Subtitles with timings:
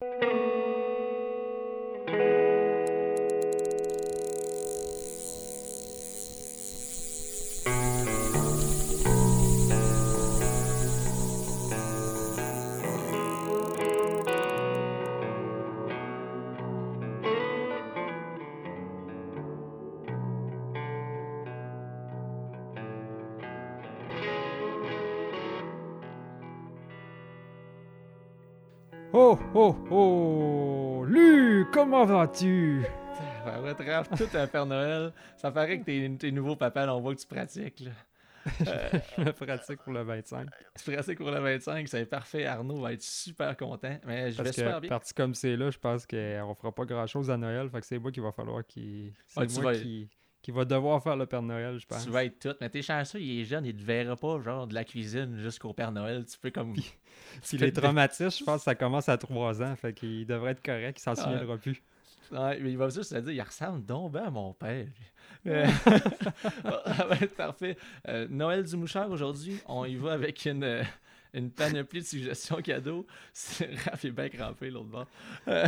[0.00, 0.57] Oh,
[29.58, 31.04] oh, oh!
[31.06, 32.84] Lu, comment vas-tu?
[33.44, 35.12] Ça va être tout un Père Noël.
[35.36, 37.80] Ça paraît que t'es, t'es nouveau papa, là, on voit que tu pratiques.
[37.80, 37.90] Là.
[38.60, 40.48] je me pratique pour le 25.
[40.76, 42.46] Tu pratiques pour le 25, c'est parfait.
[42.46, 43.98] Arnaud va être super content.
[44.06, 44.88] Mais je Parce vais super que, bien.
[44.90, 47.68] parti comme c'est là, je pense qu'on fera pas grand chose à Noël.
[47.68, 49.12] Fait que c'est moi qui va falloir qu'il.
[49.26, 50.08] C'est Ouais, tu moi qui,
[50.48, 52.06] qui va devoir faire le Père Noël, je pense.
[52.06, 52.54] Tu vas être tout.
[52.62, 55.74] Mais t'es chanceux, il est jeune, il te verra pas, genre, de la cuisine jusqu'au
[55.74, 56.24] Père Noël.
[56.24, 56.72] Tu peux comme.
[57.46, 59.76] Puis les traumatismes, je pense que ça commence à 3 ans.
[59.76, 61.16] Fait qu'il devrait être correct, il s'en Ouais.
[61.22, 61.82] souviendra plus.
[62.32, 64.86] Ouais, mais il va juste se dire, il ressemble donc bien à mon père.
[65.46, 67.76] Euh, ça va être parfait.
[68.08, 70.82] Euh, Noël du mouchard aujourd'hui, on y va avec une, euh,
[71.32, 73.06] une panoplie de suggestions cadeaux.
[73.32, 75.06] C'est- Raph est bien crampé l'autre bord.
[75.46, 75.66] Euh,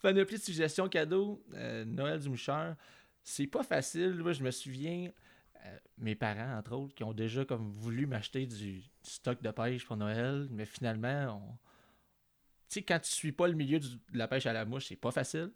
[0.00, 1.42] panoplie de suggestions cadeaux.
[1.54, 2.74] euh, Noël du mouchard.
[3.22, 4.14] C'est pas facile.
[4.14, 5.10] Moi, je me souviens,
[5.64, 9.50] euh, mes parents, entre autres, qui ont déjà comme voulu m'acheter du, du stock de
[9.50, 11.52] pêche pour Noël, mais finalement, on...
[12.68, 14.86] tu sais, quand tu suis pas le milieu du- de la pêche à la mouche,
[14.88, 15.52] c'est pas facile.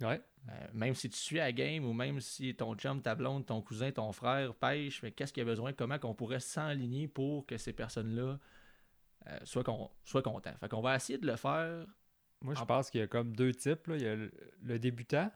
[0.00, 0.20] Ouais.
[0.48, 3.44] Euh, même si tu suis à la game ou même si ton chum, ta blonde,
[3.46, 7.08] ton cousin, ton frère pêche, mais qu'est-ce qu'il y a besoin, comment qu'on pourrait s'enligner
[7.08, 8.38] pour que ces personnes-là
[9.26, 10.54] euh, soient, con- soient contents?
[10.60, 11.84] Fait qu'on va essayer de le faire.
[12.42, 13.88] Moi, je pense qu'il y a comme deux types.
[13.88, 13.96] là.
[13.96, 14.30] Il y a le,
[14.62, 15.32] le débutant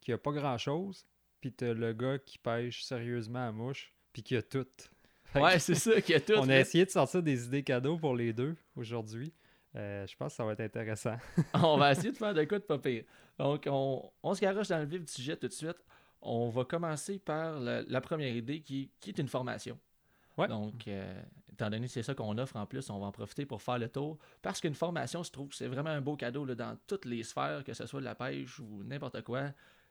[0.00, 1.06] qui a pas grand-chose,
[1.40, 4.66] puis t'as le gars qui pêche sérieusement à mouche, puis qui a tout.
[5.24, 6.32] Fait Ouais, que c'est ça qui a tout.
[6.36, 9.32] On a essayé de sortir des idées cadeaux pour les deux aujourd'hui.
[9.76, 11.16] Euh, je pense que ça va être intéressant.
[11.54, 13.04] on va essayer de faire de quoi de pas pire.
[13.38, 15.76] Donc, on, on se garoche dans le vif du sujet tout de suite.
[16.22, 19.78] On va commencer par la, la première idée qui, qui est une formation.
[20.38, 20.48] Ouais.
[20.48, 23.44] Donc, euh, étant donné que c'est ça qu'on offre en plus, on va en profiter
[23.44, 24.18] pour faire le tour.
[24.40, 27.22] Parce qu'une formation, je trouve que c'est vraiment un beau cadeau là, dans toutes les
[27.22, 29.50] sphères, que ce soit de la pêche ou n'importe quoi.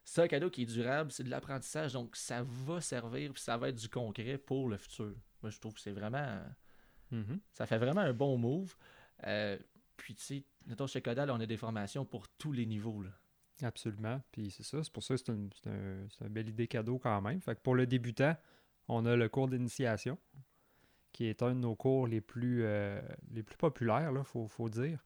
[0.10, 3.58] C'est un cadeau qui est durable, c'est de l'apprentissage, donc ça va servir, puis ça
[3.58, 5.14] va être du concret pour le futur.
[5.42, 6.40] Moi, je trouve que c'est vraiment
[7.12, 7.40] Mhm.
[7.54, 8.74] ça fait vraiment un bon move.
[9.26, 9.58] Euh,
[9.98, 13.02] puis, tu sais, mettons, chez Codal, on a des formations pour tous les niveaux.
[13.02, 13.10] Là.
[13.64, 14.22] Absolument.
[14.32, 17.42] Puis c'est ça, c'est pour ça que c'est une, un- belle idée cadeau quand même.
[17.42, 18.36] Fait que pour le débutant,
[18.88, 20.18] on a le cours d'initiation,
[21.12, 23.02] qui est un de nos cours les plus, euh,
[23.32, 25.04] les plus populaires, il faut, faut dire.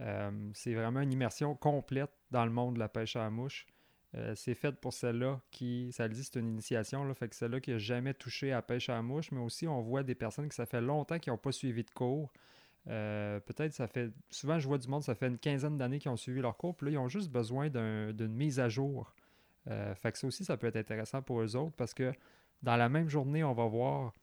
[0.00, 3.66] Euh, c'est vraiment une immersion complète dans le monde de la pêche à la mouche.
[4.14, 7.36] Euh, c'est fait pour celle-là qui, ça le dit, c'est une initiation, là, fait que
[7.36, 10.14] celle-là qui n'a jamais touché à pêche à la mouche, mais aussi on voit des
[10.14, 12.32] personnes qui ça fait longtemps qui n'ont pas suivi de cours.
[12.88, 14.10] Euh, peut-être ça fait.
[14.30, 16.74] Souvent, je vois du monde, ça fait une quinzaine d'années qu'ils ont suivi leur cours,
[16.76, 19.14] puis là, ils ont juste besoin d'un- d'une mise à jour.
[19.68, 22.12] Euh, fait que ça aussi, ça peut être intéressant pour eux autres parce que
[22.62, 24.14] dans la même journée, on va voir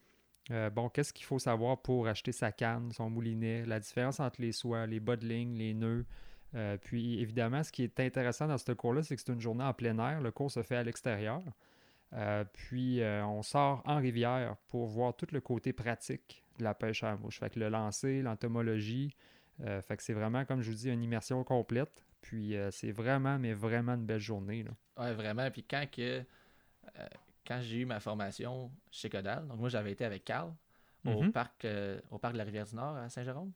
[0.73, 4.52] bon, qu'est-ce qu'il faut savoir pour acheter sa canne, son moulinet, la différence entre les
[4.52, 6.06] soies, les bas de ligne, les nœuds.
[6.55, 9.63] Euh, puis évidemment, ce qui est intéressant dans ce cours-là, c'est que c'est une journée
[9.63, 10.21] en plein air.
[10.21, 11.41] Le cours se fait à l'extérieur.
[12.13, 16.73] Euh, puis euh, on sort en rivière pour voir tout le côté pratique de la
[16.73, 17.39] pêche à la mouche.
[17.39, 19.16] Fait que le lancer, l'entomologie.
[19.59, 22.05] fait que c'est vraiment, comme je vous dis, une immersion complète.
[22.21, 24.63] Puis c'est vraiment, mais vraiment une belle journée.
[24.63, 24.72] Là.
[25.03, 25.49] Ouais, vraiment.
[25.51, 26.23] Puis quand que
[27.45, 30.53] quand j'ai eu ma formation chez Codal, donc moi j'avais été avec Carl
[31.05, 31.31] au, Mhm.
[31.31, 31.67] parc,
[32.09, 33.51] au parc de la Rivière du Nord à Saint-Jérôme.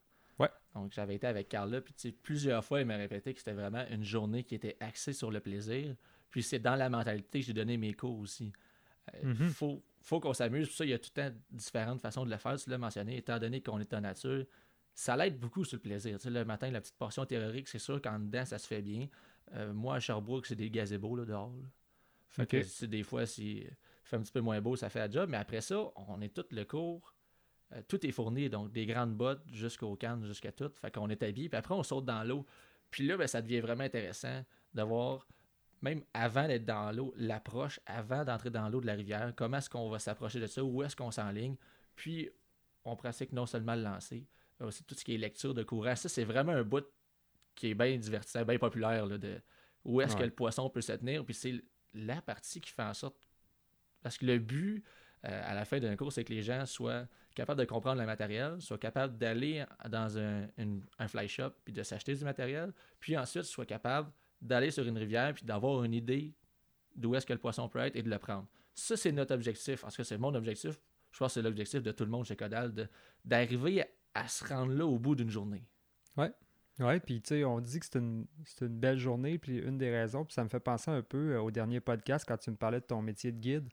[0.75, 3.83] Donc j'avais été avec Carl là, puis plusieurs fois il m'a répété que c'était vraiment
[3.89, 5.95] une journée qui était axée sur le plaisir.
[6.29, 8.51] Puis c'est dans la mentalité que j'ai donné mes cours aussi.
[9.15, 9.49] Euh, Mhm.
[9.49, 10.67] faut, faut qu'on s'amuse.
[10.67, 12.55] Pour ça, il y a tout le temps différentes façons de le faire.
[12.57, 14.45] Tu l'as mentionné, étant donné qu'on est en nature,
[14.93, 16.17] ça l'aide beaucoup sur le plaisir.
[16.19, 18.81] Tu sais, le matin, la petite portion théorique, c'est sûr qu'en dedans, ça se fait
[18.83, 19.07] bien.
[19.55, 21.51] Euh, moi, à Sherbrooke, c'est des gazebos là, dehors.
[21.51, 21.67] là.
[22.27, 23.65] Fait que des fois, si
[24.03, 25.29] fait un petit peu moins beau, ça fait la job.
[25.31, 27.15] Mais après ça, on est tout le cours.
[27.73, 30.71] Euh, tout est fourni, donc des grandes bottes jusqu'aux cannes, jusqu'à tout.
[30.75, 31.49] Fait qu'on est habillé.
[31.49, 32.45] Puis après, on saute dans l'eau.
[32.89, 34.43] Puis là, ben, ça devient vraiment intéressant
[34.73, 35.27] de voir,
[35.81, 39.69] même avant d'être dans l'eau, l'approche, avant d'entrer dans l'eau de la rivière, comment est-ce
[39.69, 41.55] qu'on va s'approcher de ça, où est-ce qu'on s'enligne.
[41.95, 42.29] Puis,
[42.85, 44.25] on pratique non seulement le lancer,
[44.59, 45.95] mais aussi tout ce qui est lecture de courant.
[45.95, 46.85] Ça, c'est vraiment un bout
[47.55, 49.39] qui est bien divertissant, bien populaire, là, de
[49.85, 51.23] où est-ce que le poisson peut se tenir.
[51.25, 53.15] Puis c'est la partie qui fait en sorte...
[54.01, 54.83] Parce que le but,
[55.25, 57.05] euh, à la fin d'un cours, c'est que les gens soient
[57.39, 61.83] capables de comprendre le matériel, soient capables d'aller dans un, un fly shop puis de
[61.83, 66.33] s'acheter du matériel, puis ensuite soient capables d'aller sur une rivière puis d'avoir une idée
[66.95, 68.47] d'où est-ce que le poisson peut être et de le prendre.
[68.73, 69.83] Ça, c'est notre objectif.
[69.85, 70.79] En cas, c'est mon objectif.
[71.11, 72.73] Je pense que c'est l'objectif de tout le monde chez Codal,
[73.23, 75.63] d'arriver à, se rendre là au bout d'une journée.
[76.79, 78.25] Oui, puis tu sais, on dit que c'est une,
[78.61, 81.41] une belle journée, puis une des raisons, puis ça me fait penser un peu euh,
[81.41, 83.69] au dernier podcast quand tu me parlais de ton métier de guide,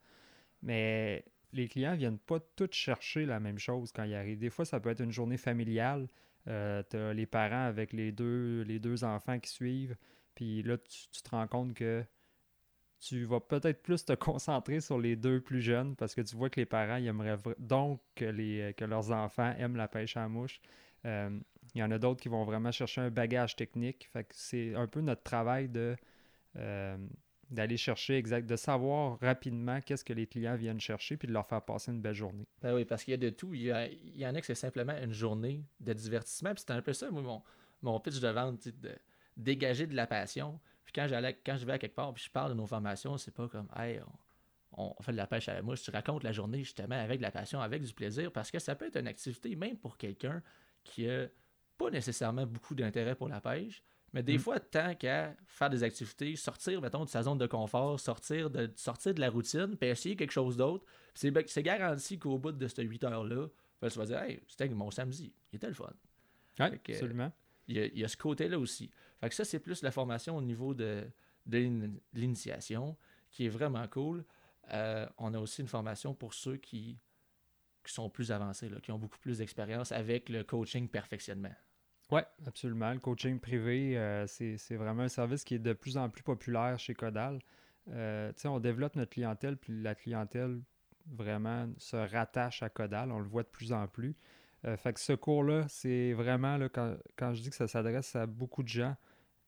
[0.63, 1.25] mais
[1.57, 4.39] les clients viennent pas tous chercher la même chose quand ils arrivent.
[4.39, 6.09] Des fois, ça peut être une journée familiale,
[6.49, 9.97] euh, tu as les parents avec les deux, les deux enfants qui suivent,
[10.35, 12.05] puis là, tu, te rends compte que
[13.01, 16.49] tu vas peut-être plus te concentrer sur les deux plus jeunes parce que tu vois
[16.49, 20.21] que les parents ils aimeraient donc que, les, que leurs enfants aiment la pêche à
[20.21, 20.61] la mouche.
[21.05, 21.39] Euh,
[21.75, 24.09] il y en a d'autres qui vont vraiment chercher un bagage technique.
[24.13, 25.97] Fait que c'est un peu notre travail de
[26.57, 26.97] euh,
[27.51, 31.47] d'aller chercher exact, de savoir rapidement qu'est-ce que les clients viennent chercher puis de leur
[31.47, 32.47] faire passer une belle journée.
[32.63, 33.55] Ben oui, parce qu'il y a de tout.
[33.55, 36.51] Il y, en a que c'est simplement une journée de divertissement.
[36.51, 37.43] Puis c'était un peu ça, moi, mon,
[37.83, 38.93] mon pitch de vente, de
[39.37, 40.61] dégager de la passion.
[40.85, 41.07] Puis quand,
[41.45, 43.69] quand je vais à quelque part, puis je parle de nos formations, c'est pas comme,
[43.77, 44.01] hey,
[44.73, 45.83] on, on fait de la pêche à la mouche.
[45.83, 48.75] Tu racontes la journée justement avec de la passion, avec du plaisir, parce que ça
[48.75, 50.43] peut être une activité, même pour quelqu'un
[50.85, 51.27] qui a
[51.79, 53.83] pas nécessairement beaucoup d'intérêt pour la pêche.
[54.17, 54.41] Mais des Mm.
[54.41, 58.73] fois, tant qu'à faire des activités, sortir, mettons, de sa zone de confort, sortir de,
[58.75, 61.31] sortir de la routine, puis essayer quelque chose d'autre, c'est,
[61.63, 63.49] garanti qu'au bout de ces 8 heures-là,
[63.83, 65.93] tu vas dire, hey, c'était mon samedi, il était le fun.
[66.59, 67.31] Oui, Fait que- absolument.
[67.69, 68.91] Il y, a, il y a ce côté-là aussi.
[69.21, 71.05] Fait que ça, c'est plus la formation au niveau de,
[71.45, 71.59] de
[72.15, 72.97] l'initiation,
[73.31, 74.25] qui est vraiment cool.
[74.73, 76.99] Euh, on a aussi une formation pour ceux qui,
[77.85, 81.53] qui sont plus avancés, là, qui ont beaucoup plus d'expérience avec le coaching perfectionnement.
[82.11, 82.93] Oui, absolument.
[82.93, 86.79] Le coaching privé, euh, c'est vraiment un service qui est de plus en plus populaire
[86.79, 87.41] chez Codal.
[87.93, 90.61] Euh, on développe notre clientèle, puis la clientèle
[91.07, 93.11] vraiment se rattache à Codal.
[93.13, 94.15] On le voit de plus en plus.
[94.65, 98.15] Euh, fait que ce cours-là, c'est vraiment, là, quand, quand je dis que ça s'adresse
[98.17, 98.97] à beaucoup de gens,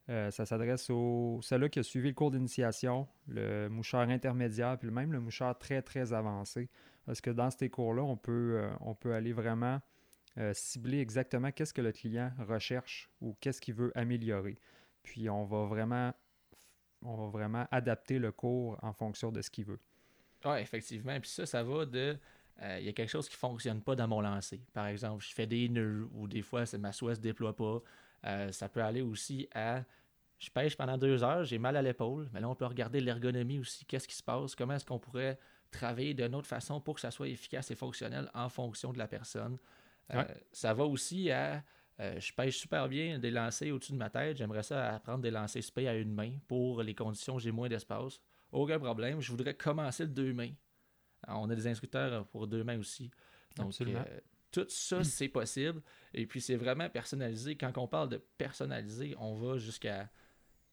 [0.08, 4.90] euh, ça s'adresse au celui qui a suivi le cours d'initiation, le moucheur intermédiaire, puis
[4.90, 6.68] même le moucheur très, très avancé.
[7.06, 9.80] Parce que dans ces cours-là, on peut, on peut aller vraiment
[10.38, 14.58] euh, cibler exactement qu'est-ce que le client recherche ou qu'est-ce qu'il veut améliorer.
[15.02, 16.12] Puis on va vraiment
[17.02, 19.80] on va vraiment adapter le cours en fonction de ce qu'il veut.
[20.44, 21.18] Oui, effectivement.
[21.20, 22.16] Puis ça, ça va de.
[22.62, 24.60] euh, Il y a quelque chose qui ne fonctionne pas dans mon lancer.
[24.72, 27.80] Par exemple, je fais des nœuds ou des fois, ma soie ne se déploie pas.
[28.26, 29.84] Euh, ça peut aller aussi à.
[30.38, 32.28] Je pêche pendant deux heures, j'ai mal à l'épaule.
[32.32, 33.84] Mais là, on peut regarder l'ergonomie aussi.
[33.84, 34.54] Qu'est-ce qui se passe?
[34.54, 35.38] Comment est-ce qu'on pourrait
[35.72, 39.08] travailler d'une autre façon pour que ça soit efficace et fonctionnel en fonction de la
[39.08, 39.58] personne?
[40.12, 40.26] Euh, Ouais.
[40.52, 41.62] Ça va aussi à.
[42.00, 44.36] euh, je pêche super bien des lancers au-dessus de ma tête.
[44.36, 47.68] J'aimerais ça apprendre des lancers spé à une main pour les conditions où j'ai moins
[47.68, 48.20] d'espace.
[48.52, 49.20] Aucun problème.
[49.20, 50.52] Je voudrais commencer le deux mains.
[51.26, 53.10] Alors, on a des instructeurs pour deux mains aussi.
[53.56, 54.04] Donc, Absolument.
[54.08, 54.20] euh,
[54.52, 55.82] tout ça, c'est possible.
[56.14, 57.56] Et puis, c'est vraiment personnalisé.
[57.56, 60.08] Quand on parle de personnaliser, on va jusqu'à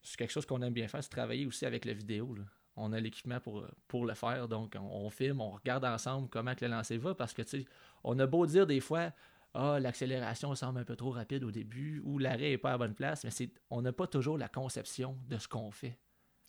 [0.02, 2.36] c'est quelque chose qu'on aime bien faire, c'est travailler aussi avec la vidéo.
[2.36, 2.44] là.
[2.77, 6.56] On a l'équipement pour, pour le faire, donc on, on filme, on regarde ensemble comment
[6.56, 7.66] que le lancer va, parce que tu sais,
[8.04, 9.12] on a beau dire des fois,
[9.54, 12.77] ah, l'accélération semble un peu trop rapide au début, ou l'arrêt n'est pas à la
[12.80, 15.98] bonne place, mais c'est, on n'a pas toujours la conception de ce qu'on fait.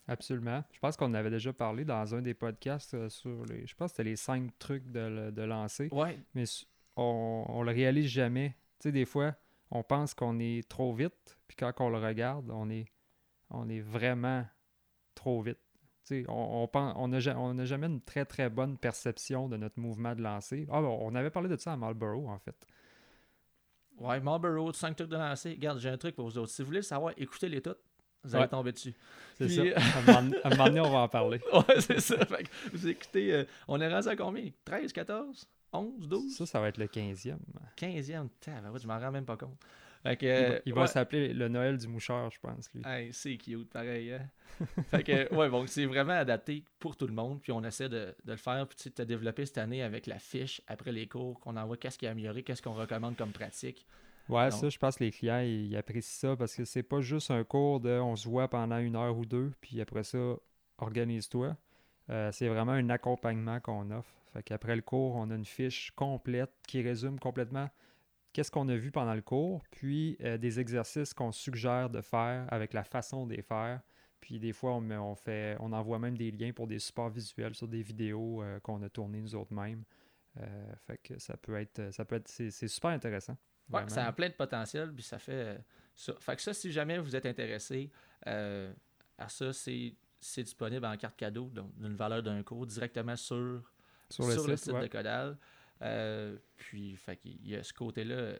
[0.09, 0.63] Absolument.
[0.73, 3.67] Je pense qu'on en avait déjà parlé dans un des podcasts euh, sur les.
[3.67, 5.89] Je pense que c'était les cinq trucs de, de lancer.
[5.91, 6.45] Ouais, Mais
[6.97, 8.51] on, on le réalise jamais.
[8.79, 9.35] Tu sais, des fois,
[9.71, 12.87] on pense qu'on est trop vite, puis quand on le regarde, on est,
[13.51, 14.47] on est vraiment
[15.15, 15.59] trop vite.
[16.29, 20.67] On n'a on n'a jamais une très très bonne perception de notre mouvement de lancer.
[20.71, 22.57] Ah, on avait parlé de ça à Marlboro, en fait.
[23.99, 25.51] ouais, Marlboro, 5 trucs de lancer.
[25.51, 26.51] Regarde, j'ai un truc pour vous autres.
[26.53, 27.79] Si vous voulez le savoir, écoutez-les toutes.
[28.25, 28.49] Vous allez Ouais.
[28.49, 28.95] tomber dessus.
[29.39, 29.63] C'est Puis- ça.
[29.81, 31.41] À un, moment, à un moment donné, on va en parler.
[31.53, 32.25] Ouais, c'est ça.
[32.27, 34.51] Fait que vous écoutez, euh, on est rendu à combien?
[34.65, 37.39] 13, 14, 11, 12 Ça, ça va être le 15e.
[37.77, 38.29] 15e.
[38.41, 39.57] Tabarouette, je m'en rends même pas compte.
[40.07, 40.87] Fait que, Il va, euh, il va ouais.
[40.87, 42.83] s'appeler le Noël du moucheur, je pense, lui.
[42.87, 44.13] Hey, c'est cute, pareil.
[44.13, 44.29] Hein?
[44.91, 47.41] fait que, ouais, bon, c'est vraiment adapté pour tout le monde.
[47.43, 48.67] Puis on essaie de, de le faire.
[48.67, 51.77] Puis tu sais, t'as développé cette année avec la fiche après les cours qu'on envoie,
[51.77, 53.87] qu'est-ce qui est amélioré, qu'est-ce qu'on recommande comme pratique.
[54.29, 56.83] Ouais, Donc- ça, je pense que les clients, ils, ils apprécient ça parce que c'est
[56.83, 60.03] pas juste un cours de on se voit pendant une heure ou deux, puis après
[60.03, 60.19] ça,
[60.79, 61.57] organise-toi.
[62.11, 64.11] Euh, c'est vraiment un accompagnement qu'on offre.
[64.33, 67.69] Fait qu'après le cours, on a une fiche complète qui résume complètement
[68.37, 72.47] qu'est-ce qu'on a vu pendant le cours, puis euh, des exercices qu'on suggère de faire
[72.53, 73.81] avec la façon de les faire.
[74.21, 77.67] Puis des fois, on, fait, on envoie même des liens pour des supports visuels sur
[77.67, 79.85] des vidéos euh, qu'on a tournées nous autres mêmes.
[80.39, 83.39] Euh, fait que ça peut être, ça peut être, c'est super intéressant.
[83.73, 85.59] Ouais, ça a plein de potentiel, puis ça fait
[85.95, 86.13] ça.
[86.21, 87.91] Fait que ça, si jamais vous êtes intéressé
[88.27, 93.63] à ça, c'est c'est disponible en carte cadeau, donc d'une valeur d'un cours, directement sur,
[94.11, 94.83] Sur le site, ouais.
[94.83, 95.39] de Codal.
[95.83, 98.35] Euh, puis, fait qu'il y a ce côté-là,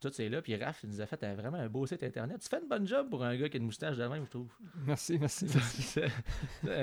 [0.00, 0.40] tout c'est là.
[0.42, 2.40] Puis Raph, il nous a fait un- vraiment un beau site internet.
[2.40, 4.30] Tu fais une bonne job pour un gars qui a une moustache de même, je
[4.30, 4.50] trouve.
[4.86, 5.46] Merci, merci.
[5.54, 6.00] merci.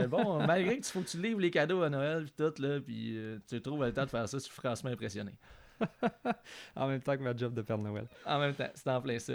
[0.08, 2.80] Bon, malgré que tu faut que tu livres les cadeaux à Noël, puis tout, là,
[2.80, 5.34] puis euh, tu trouves le temps de faire ça, je suis franchement impressionné.
[6.76, 8.08] en même temps que ma job de Père Noël.
[8.26, 9.34] En même temps, c'est en plein ça.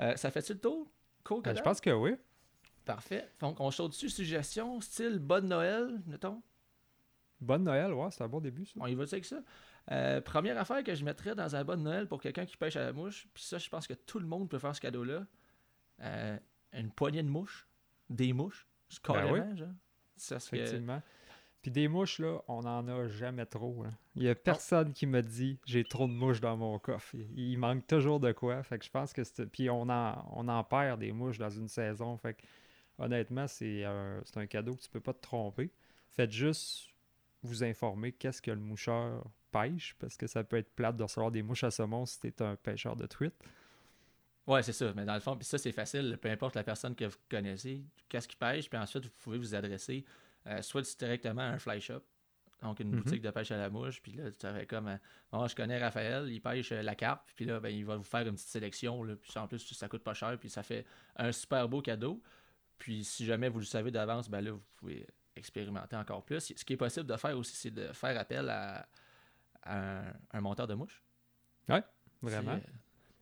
[0.00, 0.90] Euh, ça fait-tu le tour?
[1.24, 2.14] Cool, Ben, je pense que oui.
[2.84, 3.28] Parfait.
[3.40, 6.42] Donc, on saute dessus, suggestion, style bonne Noël, mettons.
[7.40, 8.74] Bonne Noël, ouais, c'est un bon début, ça.
[8.78, 9.38] On y va avec ça?
[9.90, 12.84] Euh, première affaire que je mettrais dans un bon Noël pour quelqu'un qui pêche à
[12.84, 15.26] la mouche, puis ça, je pense que tout le monde peut faire ce cadeau-là.
[16.00, 16.38] Euh,
[16.72, 17.68] une poignée de mouches.
[18.08, 18.66] Des mouches.
[19.02, 19.56] Carrément, oui.
[19.56, 19.68] genre.
[20.16, 20.36] Ça.
[20.36, 21.02] Effectivement.
[21.62, 23.84] Puis des mouches, là, on n'en a jamais trop.
[23.84, 23.90] hein.
[24.16, 27.14] Il y a personne qui me dit j'ai trop de mouches dans mon coffre.
[27.14, 28.62] Il, il manque toujours de quoi.
[28.62, 29.22] Fait que je pense que.
[29.46, 32.16] Puis on en, on en perd des mouches dans une saison.
[32.18, 32.42] Fait que
[32.98, 35.70] honnêtement, c'est un, un cadeau que tu peux pas te tromper.
[36.10, 36.90] Faites juste
[37.44, 41.30] vous informer qu'est-ce que le moucheur pêche, parce que ça peut être plate de recevoir
[41.30, 43.34] des mouches à saumon si t'es un pêcheur de truite.
[44.46, 44.92] Ouais, c'est ça.
[44.94, 46.18] Mais dans le fond, puis ça, c'est facile.
[46.20, 49.54] Peu importe la personne que vous connaissez, qu'est-ce qu'il pêche, puis ensuite, vous pouvez vous
[49.54, 50.04] adresser
[50.46, 52.02] euh, soit directement à un fly shop,
[52.60, 53.00] donc une Mhm.
[53.00, 54.96] boutique de pêche à la mouche, puis là, tu aurais comme, euh,
[55.32, 58.02] Bon, je connais Raphaël, il pêche euh, la carpe, puis là, ben, il va vous
[58.04, 60.84] faire une petite sélection, là, puis en plus, ça coûte pas cher, puis ça fait
[61.16, 62.20] un super beau cadeau.
[62.76, 65.06] Puis si jamais vous le savez d'avance, ben là, vous pouvez
[65.36, 66.52] expérimenter encore plus.
[66.56, 68.86] Ce qui est possible de faire aussi, c'est de faire appel à,
[69.62, 71.02] à un, un monteur de mouches.
[72.22, 72.58] Vraiment.
[72.58, 72.72] C'est, euh,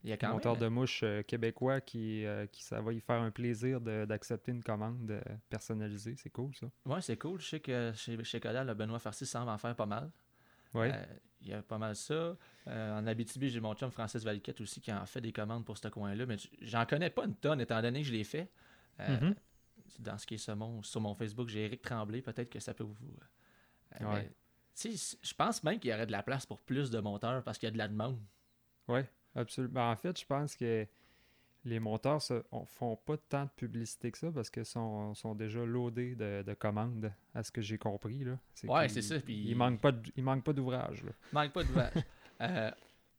[0.04, 0.36] Il y a quand Un même...
[0.36, 4.52] monteur de mouches euh, québécois qui, euh, qui ça va y faire un plaisir d'accepter
[4.52, 6.14] une commande euh, personnalisée.
[6.16, 6.66] C'est cool, ça.
[6.86, 7.40] Ouais, c'est cool.
[7.40, 10.10] Je sais que chez, chez Coda, le Benoît Farcy semble en faire pas mal.
[10.74, 10.88] Oui.
[10.90, 11.04] Euh,
[11.40, 12.36] Il y a pas mal ça.
[12.68, 15.76] Euh, en Abitibi, j'ai mon chum Francis Valiquette aussi qui en fait des commandes pour
[15.76, 16.26] ce coin-là.
[16.26, 18.50] Mais j'en connais pas une tonne étant donné que je l'ai fait.
[19.00, 19.34] Euh, Mhm.
[19.98, 22.22] Dans ce qui est sur mon, sur mon Facebook, j'ai Eric Tremblay.
[22.22, 22.96] Peut-être que ça peut vous.
[24.00, 24.30] euh, Ouais.
[24.74, 24.90] sais,
[25.22, 27.66] je pense même qu'il y aurait de la place pour plus de monteurs parce qu'il
[27.66, 28.18] y a de la demande.
[28.88, 29.00] Oui,
[29.34, 29.90] absolument.
[29.90, 30.86] En fait, je pense que
[31.64, 35.64] les monteurs ne font pas tant de publicité que ça parce qu'ils sont, sont déjà
[35.64, 38.24] loadés de, de commandes, à ce que j'ai compris.
[38.24, 38.38] Là.
[38.64, 41.04] Ouais, c'est ça, puis- Il manque pas il manque pas d'ouvrage.
[41.04, 41.12] là.
[41.32, 41.92] Manque pas d'ouvrage.
[42.40, 42.70] euh,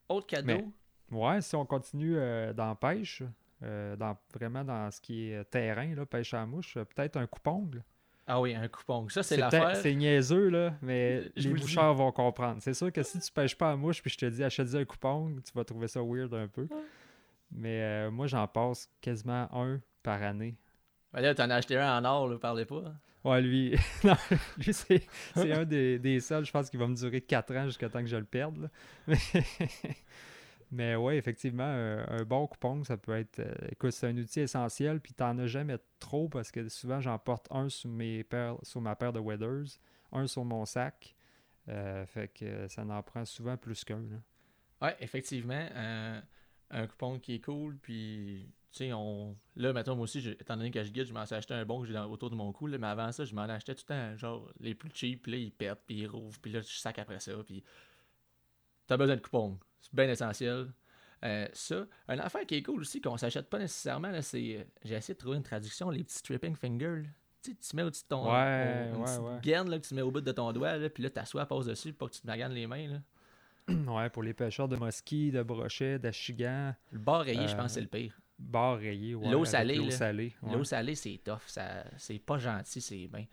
[0.09, 0.47] autre cadeau?
[0.47, 0.65] Mais-
[1.11, 3.21] Ouais, si on continue euh, dans la pêche,
[3.63, 7.83] euh, dans, vraiment dans ce qui est terrain, là, pêche à mouche, peut-être un coupongle.
[8.25, 9.09] Ah oui, un coupon.
[9.09, 9.75] Ça, c'est l'affaire.
[9.75, 12.61] c'est niaiseux, là, mais Je les boucheurs vont comprendre.
[12.61, 14.85] C'est sûr que si tu pêches pas à mouche puis je te dis achète un
[14.85, 16.67] coupon, tu vas trouver ça weird un peu.
[17.51, 20.55] Mais euh, moi, j'en passe quasiment un par année.
[21.11, 22.81] Ben là, t'en as acheté un en or, là, parlez pas.
[23.23, 24.15] Ouais, lui, non,
[24.57, 27.89] lui c'est, un des, des seuls, je pense, qui va me durer 4 ans jusqu'à
[27.89, 28.57] temps que je le perde.
[28.57, 28.67] là.
[29.07, 29.17] Mais,
[30.73, 33.39] mais ouais, effectivement, un, bon coupon, ça peut être.
[33.39, 37.19] euh, écoute, c'est un outil essentiel, puis t'en as jamais trop parce que souvent, j'en
[37.19, 38.25] porte un sur, mes
[38.77, 39.77] ma paire de Weathers,
[40.11, 41.15] un sur mon sac.
[41.69, 44.01] Euh, fait que ça en prend souvent plus qu'un.
[44.81, 45.67] Ouais, effectivement.
[45.75, 46.19] euh,
[46.71, 49.37] un coupon qui est cool, puis tu sais, on.
[49.55, 51.81] Là, maintenant, moi aussi, étant donné que je guide, je m'en suis acheté un bon
[51.81, 53.83] que j'ai dans- autour de mon cou, là, mais avant ça, je m'en achetais tout
[53.87, 56.61] le temps, genre, les plus cheap, puis là, ils pètent, puis ils rouvrent, puis là,
[56.61, 57.63] je sac après ça, puis.
[58.87, 59.59] T'as besoin de coupons.
[59.81, 60.71] C'est bien essentiel.
[61.23, 64.57] Euh, ça, une affaire qui est cool aussi, qu'on s'achète pas nécessairement, c'est.
[64.57, 67.03] euh, J'ai essayé de trouver une traduction, les petits stripping fingers.
[67.41, 68.29] Tu tu mets au-dessus de ton.
[68.31, 69.39] Ouais, une ouais, ouais.
[69.41, 71.45] gaine, là, que tu mets au bout de ton doigt, là, puis là, ta soie
[71.45, 72.97] passe dessus pour que tu te maganes les mains, là.
[73.93, 77.67] ouais, pour les pêcheurs de mosquits, de brochets, d'achigan, Le bord rayé, je Euh, pense
[77.67, 78.13] que c'est le pire.
[78.37, 79.15] bar rayé.
[79.15, 80.35] ouais, L'eau salée, L'eau salée.
[80.43, 81.39] L'eau salée, c'est tough.
[81.47, 83.25] Ça, c'est pas gentil, c'est bien.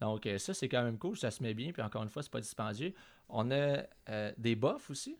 [0.00, 1.16] Donc, euh, ça, c'est quand même cool.
[1.16, 1.70] Ça se met bien.
[1.72, 2.92] Puis, encore une fois, c'est pas dispendieux.
[3.28, 5.18] On a euh, des buffs aussi.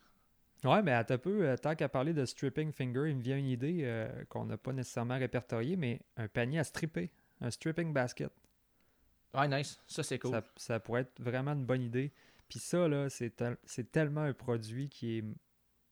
[0.64, 3.46] Ouais, mais un peu, euh, tant qu'à parler de stripping finger, il me vient une
[3.46, 7.10] idée euh, qu'on n'a pas nécessairement répertoriée, mais un panier à stripper,
[7.40, 8.32] un stripping basket.
[9.34, 9.78] Ouais, nice.
[9.86, 10.30] Ça, c'est cool.
[10.30, 12.12] Ça, ça pourrait être vraiment une bonne idée.
[12.48, 15.24] Puis ça, là, c'est, tel- c'est tellement un produit qui est,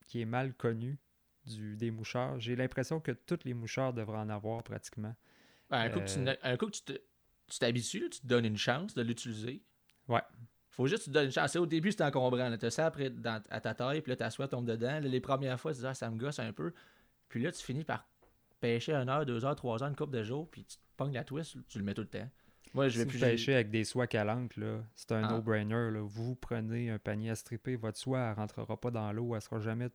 [0.07, 0.97] qui est mal connu
[1.45, 2.39] du, des moucheurs.
[2.39, 5.15] J'ai l'impression que tous les moucheurs devraient en avoir pratiquement.
[5.69, 7.01] Un, coup que tu, ne- un coup que tu te-
[7.47, 9.61] tu t'habitues, là, tu te donnes une chance de l'utiliser.
[10.07, 10.21] Ouais.
[10.75, 11.55] Faut juste que tu te donnes une chance.
[11.55, 12.55] Au début, c'est encombrant.
[12.57, 14.91] Tu as ça après dans, à ta taille, puis là, ta soie tombe dedans.
[14.91, 16.73] Là, les premières fois, tu dis, ah, ça me gosse un peu.
[17.29, 18.07] Puis là, tu finis par
[18.59, 21.13] pêcher une heure, deux heures, trois heures, une coupe de jours, puis tu te pognes
[21.13, 22.29] la twist, tu le mets tout le temps.
[22.73, 25.31] Moi, je Si vais vous plus pêchez avec des soies calantes, là, c'est un Ah.
[25.31, 25.91] no-brainer.
[25.91, 26.01] là.
[26.03, 29.59] Vous prenez un panier à stripper, votre soie ne rentrera pas dans l'eau, elle sera
[29.59, 29.87] jamais.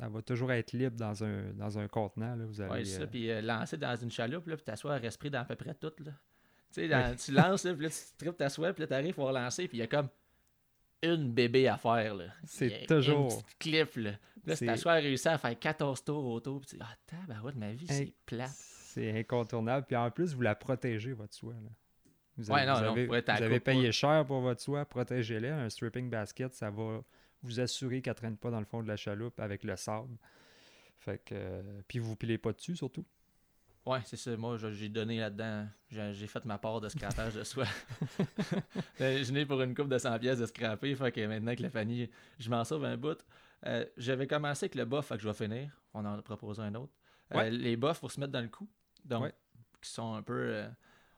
[0.00, 2.34] Elle va toujours être libre dans un, dans un contenant.
[2.34, 2.44] Là.
[2.44, 3.02] Vous allez, Ouais, c'est ça.
[3.02, 5.40] euh, Puis euh, lancer dans une chaloupe, là, puis ta soie elle reste prise dans
[5.40, 5.92] à peu près tout.
[6.04, 6.12] Là.
[6.72, 9.14] Tu sais, dans- tu lances, là, puis là, tu tripes ta soie, puis là, t'arrives
[9.14, 10.08] pour relancer, puis il y a comme
[11.02, 12.14] une bébé à faire.
[12.14, 12.26] là.
[12.44, 14.10] C'est toujours- Une petite clip, là.
[14.44, 16.82] Là, si ta C'est- soie a réussi à faire 14 tours autour, puis tu dis,
[16.84, 18.48] ah, tabarouette, ma vie, c'est Hey, plat.
[18.48, 19.86] C'est incontournable.
[19.86, 21.52] Puis en plus, vous la protégez, votre soie.
[21.54, 21.70] là.
[22.36, 23.92] Vous Ouais, avez, non, vous non, avez, à vous avez payé ouais.
[23.92, 25.56] cher pour votre soie, protégez-la.
[25.58, 27.02] Un stripping basket, ça va
[27.42, 30.16] vous assurer qu'elle ne traîne pas dans le fond de la chaloupe avec le sable.
[30.98, 33.04] Fait que, euh, puis vous ne pilez pas dessus, surtout.
[33.88, 34.36] Ouais, c'est ça.
[34.36, 35.66] Moi, j'ai donné là-dedans.
[35.90, 37.64] J'ai fait ma part de scrapage de soie.
[39.00, 40.94] Euh, je n'ai pour une coupe de 100 pièces de scraper.
[40.96, 43.18] Fait que maintenant que la famille, je m'en sauve un bout.
[43.66, 45.70] Euh, J'avais commencé avec le buff, fait que je vais finir.
[45.94, 46.92] On en a proposé un autre.
[47.34, 48.68] Euh, les buffs pour se mettre dans le cou.
[49.04, 49.34] Donc, Ouais.
[49.80, 50.34] qui sont un peu.
[50.34, 50.68] euh,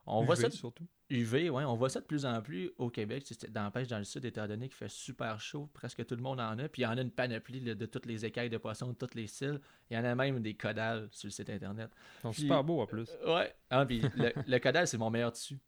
[0.06, 0.86] on voit ça de- surtout.
[1.10, 3.24] UV, ouais, on voit ça de plus en plus au Québec.
[3.50, 6.22] Dans la pêche dans le sud, étant donné qu'il fait super chaud, presque tout le
[6.22, 6.68] monde en a.
[6.68, 8.94] Puis il y en a une panoplie là, de toutes les écailles de poissons, de
[8.94, 9.60] tous les styles.
[9.90, 11.90] Il y en a même des codales sur le site internet.
[12.18, 13.08] Ils sont Puis- super beaux en plus.
[13.26, 13.52] Ouais.
[13.70, 15.58] Ah, puis le, le caudal, c'est mon meilleur tissu.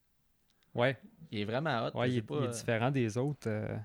[0.74, 0.96] Ouais,
[1.32, 1.98] Il est vraiment hot.
[1.98, 3.48] ouais il, est, pas, il est euh, différent des autres.
[3.48, 3.76] euh,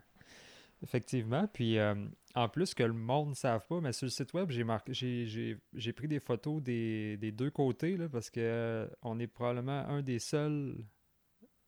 [0.83, 1.47] effectivement.
[1.51, 1.95] Puis euh,
[2.37, 6.07] en plus que le monde ne savent pas, mais sur le site web, j'ai pris
[6.07, 10.77] des photos des, deux côtés parce que euh, est probablement un des seuls.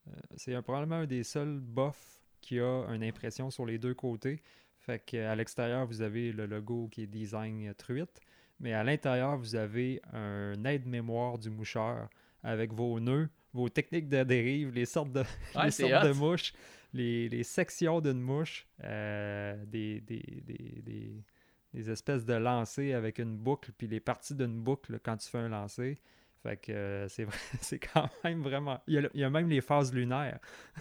[0.08, 4.44] euh, c'est probablement un des seuls buffs qui a une impression sur les deux côtés.
[4.78, 8.22] Fait qu'à l'extérieur, vous avez le logo qui est design truite,
[8.60, 12.10] mais à l'intérieur, vous avez un aide-mémoire du moucheur
[12.44, 15.24] avec vos nœuds, vos techniques de dérive, les sortes de,
[15.56, 16.54] Ouais, les sortes de mouches,
[16.94, 21.24] les, les sections d'une mouche, euh, des, des, des, des-
[21.72, 25.38] des espèces de lancers avec une boucle, puis les parties d'une boucle quand tu fais
[25.38, 26.00] un lancer.
[26.42, 28.82] Fait que euh, c'est vrai, c'est quand même vraiment.
[28.88, 30.40] Il y, a, il y a même les phases lunaires.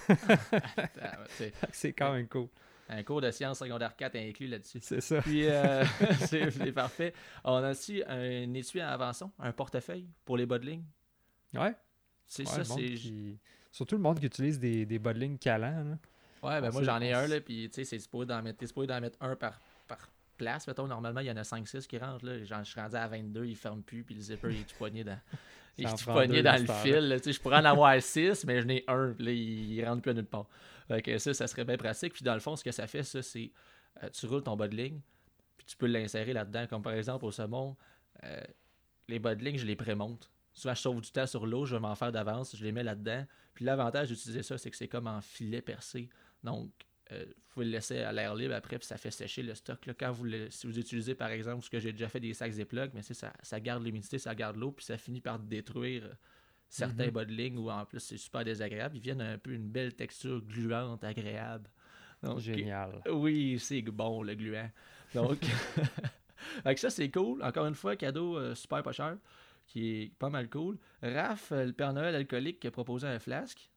[1.72, 2.48] C'est quand même cool.
[2.88, 4.80] un cours de sciences secondaire 4 inclus là-dessus.
[4.80, 5.22] C'est ça.
[5.22, 5.84] Puis, euh,
[6.26, 7.12] c'est c'est parfait.
[7.44, 10.84] On a aussi un étui à avançon, un portefeuille pour les bas de ligne?
[11.54, 11.74] Ouais.
[12.28, 12.94] C'est ouais, ça, c'est.
[12.94, 13.38] qui-
[13.72, 15.84] Surtout le monde qui utilise des, des bas de ligne calants.
[15.84, 15.98] là.
[16.42, 18.58] Ouais, ben On moi j'en ai un, là, puis tu sais, c'est supposé d'en mettre,
[18.58, 20.66] t'es supposé d'en mettre un par, par place.
[20.68, 22.42] Mettons, normalement, il y en a 5-6 qui rentrent, là.
[22.44, 24.76] Genre, je suis rendu à 22, il ferme plus, puis le zipper, il est tout
[24.76, 25.18] poigné dans,
[25.78, 28.84] il est tout poigné dans le fil, je pourrais en avoir 6, mais je n'ai
[28.86, 30.46] un, puis là, il, il rentre plus à nulle part.
[30.86, 32.14] Fait que ça, ça serait bien pratique.
[32.14, 33.50] Puis dans le fond, ce que ça fait, ça, c'est,
[34.02, 35.00] euh, tu roules ton bas de ligne,
[35.56, 37.76] puis tu peux l'insérer là-dedans, comme par exemple au saumon,
[38.24, 38.40] euh,
[39.08, 40.30] les bas de ligne, je les prémonte.
[40.58, 42.82] Souvent, je sauve du temps sur l'eau, je vais m'en faire d'avance, je les mets
[42.82, 43.24] là-dedans.
[43.54, 46.08] Puis l'avantage d'utiliser ça, c'est que c'est comme en filet percé.
[46.42, 46.70] Donc,
[47.12, 49.86] euh, vous pouvez le laisser à l'air libre après, puis ça fait sécher le stock.
[49.86, 49.94] là.
[49.98, 52.52] Quand vous le- si vous utilisez, par exemple, ce que j'ai déjà fait des sacs
[52.52, 56.04] Ziploc, mais c'est ça, ça garde l'humidité, ça garde l'eau, puis ça finit par détruire
[56.04, 56.12] euh,
[56.68, 57.10] certains Mhm.
[57.12, 58.96] bas de ligne où en plus c'est super désagréable.
[58.96, 61.70] Ils viennent un peu une belle texture gluante, agréable.
[62.22, 63.00] Donc, Génial.
[63.10, 64.70] oui, c'est bon le gluant.
[65.14, 65.38] Donc,
[66.64, 67.42] que ça c'est cool.
[67.42, 69.16] Encore une fois, cadeau euh, super pas cher,
[69.68, 70.76] qui est pas mal cool.
[71.02, 73.70] Raph, euh, le Père Noël alcoolique, qui a proposé un flasque.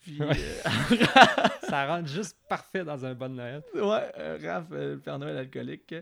[0.00, 0.36] Puis, Ouais.
[0.36, 0.64] euh,
[1.68, 3.62] Ça rentre juste parfait dans un bon Noël.
[3.74, 5.94] ouais, euh, Raph, le Père Noël alcoolique.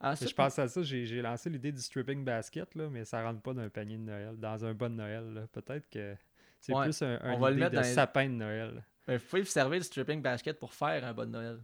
[0.00, 3.42] Ensuite, Je pense à ça, j'ai lancé l'idée du stripping basket, là, mais ça rentre
[3.42, 5.46] pas dans un panier de Noël, dans un bon Noël.
[5.52, 6.14] Peut-être que
[6.58, 8.82] c'est Ouais, plus un, un on va le mettre de dans sapin de Noël.
[9.10, 11.58] euh, vous pouvez vous servir du stripping basket pour faire un bon Noël.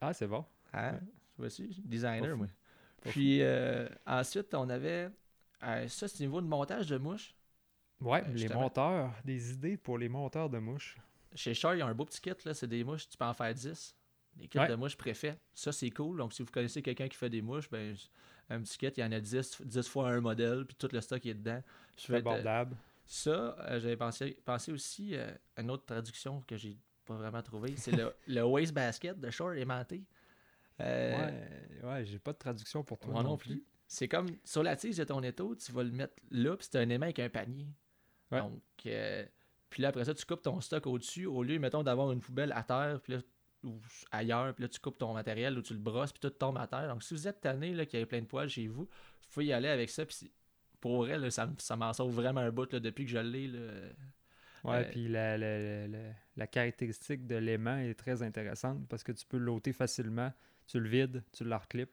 [0.00, 0.44] Ah, c'est bon.
[0.74, 0.98] Hein?
[1.38, 1.68] Vois-tu?
[1.84, 2.46] Designer, Pas moi.
[3.04, 5.08] Puis euh, ensuite, on avait.
[5.62, 7.34] Euh, ça, c'est au niveau de montage de mouches.
[8.00, 10.96] Ouais, Euh, les monteurs, des idées pour les monteurs de mouches.
[11.34, 13.24] Chez Char, il y a un beau petit kit, là, c'est des mouches, tu peux
[13.24, 13.94] en faire 10.
[14.36, 14.68] Des kits Ouais.
[14.68, 15.38] de mouches préfets.
[15.54, 16.18] Ça, c'est cool.
[16.18, 17.94] Donc, si vous connaissez quelqu'un qui fait des mouches, ben,
[18.50, 21.00] un petit kit, il y en a 10, 10 fois un modèle, puis tout le
[21.00, 21.62] stock est dedans.
[21.96, 22.76] C'est que, abordable.
[23.06, 27.42] Ça, euh, j'avais pensé, pensé aussi euh, à une autre traduction que j'ai pas vraiment
[27.42, 27.74] trouvée.
[27.76, 30.02] C'est le, le waste basket de Shore aimanté.
[30.80, 31.16] Euh,
[31.82, 33.12] ouais, ouais, j'ai pas de traduction pour toi.
[33.12, 33.62] moi non plus.
[33.86, 36.78] C'est comme sur la tige de ton étau, tu vas le mettre là, puis c'est
[36.78, 37.68] un aimant avec un panier.
[38.30, 38.40] Ouais.
[38.40, 39.24] Donc, euh,
[39.70, 42.52] puis là, après ça, tu coupes ton stock au-dessus, au lieu, mettons, d'avoir une poubelle
[42.52, 43.20] à terre, puis là,
[43.62, 46.58] ou ailleurs, puis là, tu coupes ton matériel ou tu le brosses, puis tout tombe
[46.58, 46.88] à terre.
[46.88, 49.28] Donc, si vous êtes tanné, là, qu'il y a plein de poils chez vous, vous
[49.30, 50.30] pouvez y aller avec ça, puis
[50.80, 53.46] pour vrai, là, ça, ça m'en sauve vraiment un bout, là, depuis que je l'ai,
[53.48, 53.60] là.
[54.64, 59.02] Ouais, Euh, puis la, la, la- la- la caractéristique de l'aimant est très intéressante parce
[59.02, 60.32] que tu peux l'ôter facilement.
[60.66, 61.90] Tu le vides, tu le reclips.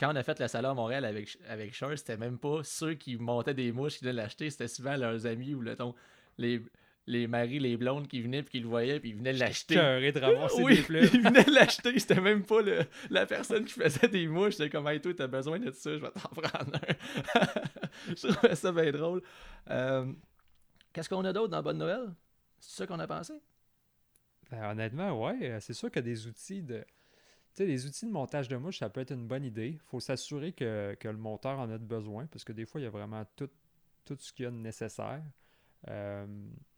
[0.00, 2.94] Quand on a fait le salon à Montréal avec, avec Charles, c'était même pas ceux
[2.94, 5.94] qui montaient des mouches qui venaient l'acheter, c'était souvent leurs amis ou le ton,
[6.38, 6.62] les,
[7.06, 9.74] les maris, les blondes qui venaient puis qui le voyaient puis ils venaient l'acheter.
[9.74, 11.04] De ramasser oui, des fleurs.
[11.14, 14.88] ils venaient l'acheter, c'était même pas le- la personne qui faisait des mouches, c'était comme
[14.88, 17.44] hey, toi t'as besoin de ça, je vais t'en prendre un.
[18.16, 19.22] je trouvais ça bien drôle.
[19.68, 20.10] Euh,
[20.94, 22.12] Qu'est-ce qu'on a d'autre dans Bonne Noël?
[22.58, 23.34] C'est ça qu'on a pensé?
[24.50, 26.84] Ben, honnêtement, ouais, euh, c'est sûr que des outils de.
[27.60, 29.72] Sais, les outils de montage de mouches, ça peut être une bonne idée.
[29.72, 32.80] Il faut s'assurer que, que le monteur en a de besoin, parce que des fois,
[32.80, 33.50] il y a vraiment tout,
[34.06, 35.22] tout ce qu'il y a de nécessaire.
[35.88, 36.26] Euh,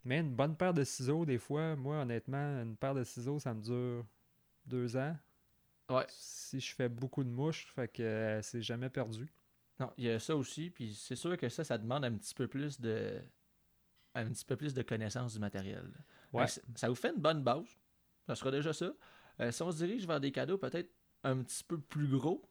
[0.05, 3.55] mais une bonne paire de ciseaux, des fois, moi, honnêtement, une paire de ciseaux, ça
[3.55, 4.05] me dure
[4.67, 5.17] deux ans.
[5.89, 6.05] Ouais.
[6.09, 9.33] Si je fais beaucoup de mouches, fait que euh, c'est jamais perdu.
[9.79, 12.35] Non, il y a ça aussi, puis c'est sûr que ça, ça demande un petit
[12.35, 13.23] peu plus de
[14.17, 15.89] un petit peu plus de connaissance du matériel.
[16.33, 16.47] Ouais.
[16.75, 17.79] Ça vous fait une bonne base.
[18.27, 18.93] Ça sera déjà ça.
[19.41, 20.91] Euh, si on se dirige vers des cadeaux peut-être
[21.25, 22.49] un petit peu plus gros,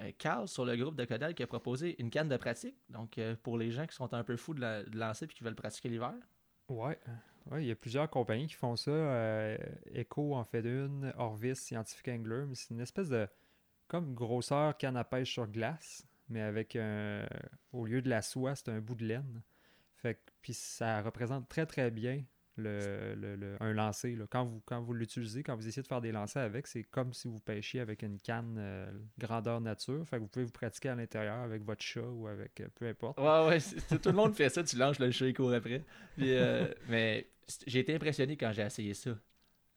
[0.00, 2.76] euh, Carl, sur le groupe de Codal, qui a proposé une canne de pratique.
[2.88, 5.44] Donc, euh, pour les gens qui sont un peu fous de, la- lancer et qui
[5.44, 6.14] veulent pratiquer l'hiver.
[7.50, 8.90] Ouais, il y a plusieurs compagnies qui font ça.
[8.90, 9.56] Euh,
[9.92, 13.28] Echo en fait une, Orvis, Scientific Angler, mais c'est une espèce de
[13.86, 16.06] comme grosseur canne à pêche sur glace.
[16.28, 17.26] mais avec un.
[17.72, 19.42] Au lieu de la soie, c'est un bout de laine.
[19.96, 22.24] Fait que, puis ça représente très très bien
[22.56, 24.14] le, le- le- un lancer.
[24.14, 24.26] là.
[24.30, 27.12] Quand vous, quand vous l'utilisez, quand vous essayez de faire des lancers avec, c'est comme
[27.12, 30.06] si vous pêchiez avec une canne euh, grandeur nature.
[30.08, 32.86] Fait que vous pouvez vous pratiquer à l'intérieur avec votre chat ou avec euh, peu
[32.88, 33.18] importe.
[33.18, 35.82] Ouais, ouais, tout le monde fait ça, tu lances le chat, il court après.
[36.16, 37.26] Puis, euh, mais
[37.66, 39.10] j'ai été impressionné quand j'ai essayé ça.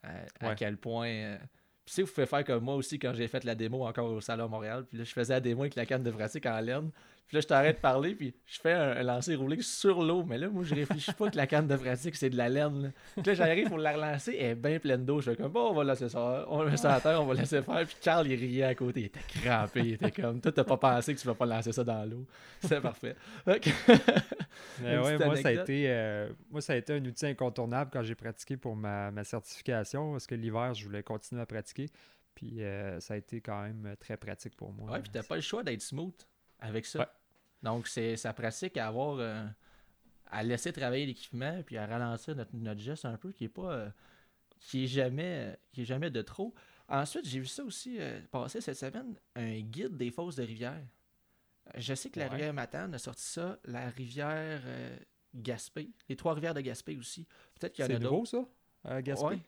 [0.03, 0.55] À Ouais.
[0.57, 1.37] quel point.
[1.39, 1.47] Puis,
[1.85, 4.21] tu sais, vous pouvez faire comme moi aussi quand j'ai fait la démo encore au
[4.21, 4.85] Salon Montréal.
[4.87, 6.91] Puis là, je faisais la démo avec la canne de pratique en laine.
[7.27, 10.23] Puis là, je t'arrête de parler, puis je fais un, un lancer roulé sur l'eau.
[10.23, 12.83] Mais là, moi, je réfléchis pas que la canne de pratique, c'est de la laine.
[12.83, 15.19] Là, Puis là j'arrive pour la relancer, elle est bien pleine d'eau.
[15.19, 16.45] Je fais comme, bon, on va laisser ça.
[16.47, 17.85] On met ça à terre, on va laisser faire.
[17.85, 19.01] Puis Carl, il riait à côté.
[19.01, 19.79] Il était crampé.
[19.81, 22.25] Il était comme, toi, t'as pas pensé que tu vas pas lancer ça dans l'eau.
[22.61, 23.15] C'est parfait.
[24.81, 28.03] Mais ouais, moi, ça a été, euh, moi, ça a été un outil incontournable quand
[28.03, 31.87] j'ai pratiqué pour ma, ma certification, parce que l'hiver, je voulais continuer à pratiquer.
[32.35, 34.91] Puis euh, ça a été quand même très pratique pour moi.
[34.91, 36.13] Ouais, puis t'as pas le choix d'être smooth
[36.59, 36.99] avec ça.
[36.99, 37.05] Ouais.
[37.67, 39.17] Donc, c'est ça pratique à avoir.
[39.19, 39.45] euh,
[40.29, 43.71] à laisser travailler l'équipement, puis à ralentir notre, notre geste un peu, qui est pas.
[43.73, 43.89] euh,
[44.59, 46.53] qui est jamais qui est jamais de trop.
[46.89, 50.81] Ensuite, j'ai vu ça aussi euh, passer cette semaine, un guide des fosses de rivière.
[51.75, 52.31] Je sais que la Ouais.
[52.31, 54.97] rivière Matane a sorti ça, la rivière euh,
[55.35, 57.25] Gaspé, les trois rivières de Gaspé aussi.
[57.59, 58.45] Peut-être qu'il y en a C'est nouveau, ça,
[58.83, 59.25] à Gaspé?
[59.27, 59.39] Ouais.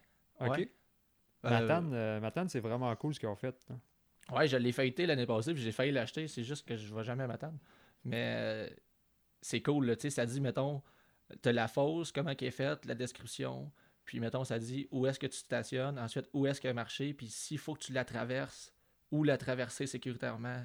[0.48, 0.58] OK.
[0.58, 0.72] ouais.
[1.46, 3.56] Euh, Matane, euh, Matane, c'est vraiment cool ce qu'ils ont fait.
[3.70, 3.76] là.
[4.38, 6.28] Ouais, je l'ai feuilleté l'année passée, puis j'ai failli l'acheter.
[6.28, 7.58] C'est juste que je vais jamais m'attendre.
[8.04, 8.70] Mais euh,
[9.42, 9.96] c'est cool, là.
[9.96, 10.82] Tu sais, ça dit, mettons,
[11.42, 13.72] t'as la fosse, comment qu'elle est faite, la description.
[14.06, 16.00] Puis, mettons, ça dit où est-ce que tu stationnes.
[16.00, 17.14] Ensuite, où est-ce qu'elle a marché.
[17.14, 18.74] Puis, s'il faut que tu la traverses,
[19.12, 20.64] où la traverser sécuritairement.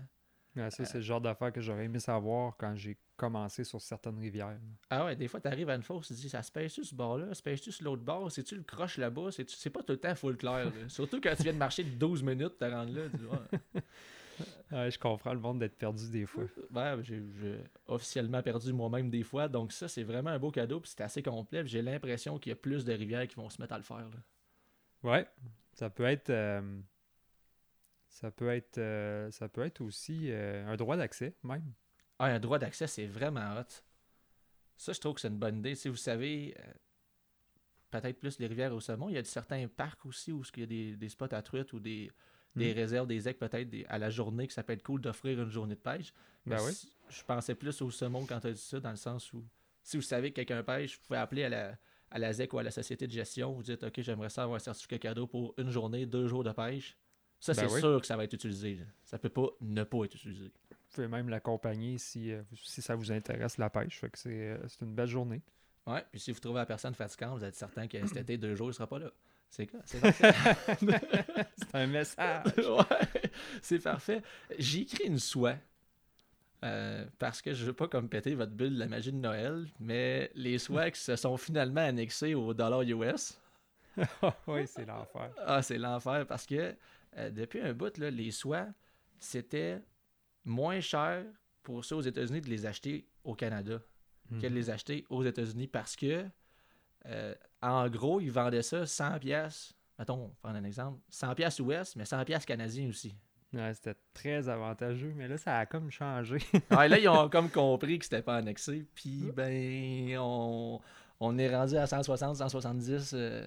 [0.56, 4.18] Ouais, ça, c'est le genre d'affaires que j'aurais aimé savoir quand j'ai commencé sur certaines
[4.18, 4.58] rivières.
[4.88, 6.94] Ah ouais, des fois, t'arrives à une fosse, tu te dis, ça se pêche-tu ce
[6.94, 7.34] bord-là?
[7.34, 8.30] Se pêche-tu sur l'autre bord?
[8.30, 9.30] C'est-tu le croche là-bas?
[9.30, 10.70] C'est pas tout le temps full clair.
[10.88, 13.08] Surtout quand tu viens de marcher 12 minutes, te rendre là.
[13.10, 13.24] Tu dis,
[14.70, 14.90] Ouais.
[14.90, 16.44] Je comprends le monde d'être perdu des fois.
[16.72, 17.22] Ouais, j'ai
[17.86, 19.48] officiellement perdu moi-même des fois.
[19.48, 20.80] Donc ça, c'est vraiment un beau cadeau.
[20.80, 21.66] Puis c'est assez complet.
[21.66, 24.08] J'ai l'impression qu'il y a plus de rivières qui vont se mettre à le faire.
[24.08, 24.16] là.
[25.02, 25.28] Ouais,
[25.74, 26.30] ça peut être.
[26.30, 26.80] euh,
[28.08, 28.78] ça peut être.
[28.78, 31.72] euh, ça peut être aussi euh, un droit d'accès, même.
[32.18, 33.82] Ah, un droit d'accès, c'est vraiment hot.
[34.76, 35.74] Ça, je trouve que c'est une bonne idée.
[35.74, 36.56] Si vous savez,
[37.90, 40.62] peut-être plus les rivières au saumon, il y a certains parcs aussi où il y
[40.62, 42.10] a des, des spots à truites ou des,
[42.56, 42.76] des Mm.
[42.76, 45.74] réserves, des ecs peut-être à la journée que ça peut être cool d'offrir une journée
[45.74, 46.12] de pêche.
[46.46, 46.72] Ben oui.
[47.08, 49.44] Je pensais plus au saumon quand tu as dit ça, dans le sens où
[49.82, 51.78] si vous savez que quelqu'un pêche, vous pouvez appeler à la,
[52.10, 54.56] à la ZEC ou à la société de gestion, vous dites OK, j'aimerais ça avoir
[54.56, 56.96] un certificat cadeau pour une journée, deux jours de pêche.
[57.40, 57.80] Ça, Ben c'est oui.
[57.80, 58.76] sûr que ça va être utilisé.
[58.76, 58.84] là.
[59.04, 60.44] Ça peut pas ne pas être utilisé.
[60.70, 63.98] Vous pouvez même l'accompagner si, euh, si ça vous intéresse la pêche.
[63.98, 65.42] Fait que c'est euh, c'est une belle journée.
[65.86, 68.54] Ouais, puis si vous trouvez la personne fatigante, vous êtes certain que cet été, deux
[68.54, 69.10] jours, il sera pas là.
[69.56, 69.78] C'est quoi?
[69.84, 70.00] C'est
[71.74, 72.44] un message.
[72.58, 73.20] ouais,
[73.62, 74.20] c'est parfait.
[74.58, 75.54] J'ai écrit une soie.
[76.64, 79.66] euh, parce que je veux pas comme péter votre bulle de la magie de Noël,
[79.78, 83.38] mais les soies qui se sont finalement annexées au dollar US.
[84.48, 85.30] oui, c'est l'enfer.
[85.46, 86.74] Ah, c'est l'enfer parce que
[87.16, 88.66] euh, depuis un bout, là, les soies,
[89.20, 89.80] c'était
[90.44, 91.24] moins cher
[91.62, 93.78] pour ceux aux États-Unis de les acheter au Canada
[94.30, 94.54] que de Mhm.
[94.54, 96.24] les acheter aux États-Unis parce que,
[97.06, 99.74] euh, en gros, ils vendaient ça 100 pièces.
[99.98, 103.14] Mettons, on va prendre un exemple, 100 pièces US, mais 100 pièces canadiens aussi.
[103.52, 106.38] Ouais, c'était très avantageux, mais là, ça a comme changé.
[106.70, 108.84] Ouais, là, ils ont comme compris que c'était pas annexé.
[108.94, 110.80] Puis, ben, on,
[111.20, 113.12] on est rendu à 160, 170.
[113.14, 113.46] euh,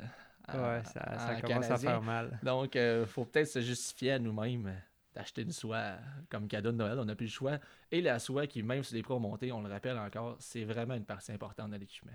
[0.54, 2.40] ouais, ça, ça en commence à faire mal.
[2.42, 4.80] Donc, il faut peut-être se justifier à nous-mêmes euh,
[5.14, 5.98] d'acheter une soie
[6.30, 6.98] comme cadeau de Noël.
[7.00, 7.58] On n'a plus le choix.
[7.92, 10.94] Et la soie, qui, même sur les pros montés, on le rappelle encore, c'est vraiment
[10.94, 12.14] une partie importante de l'équipement.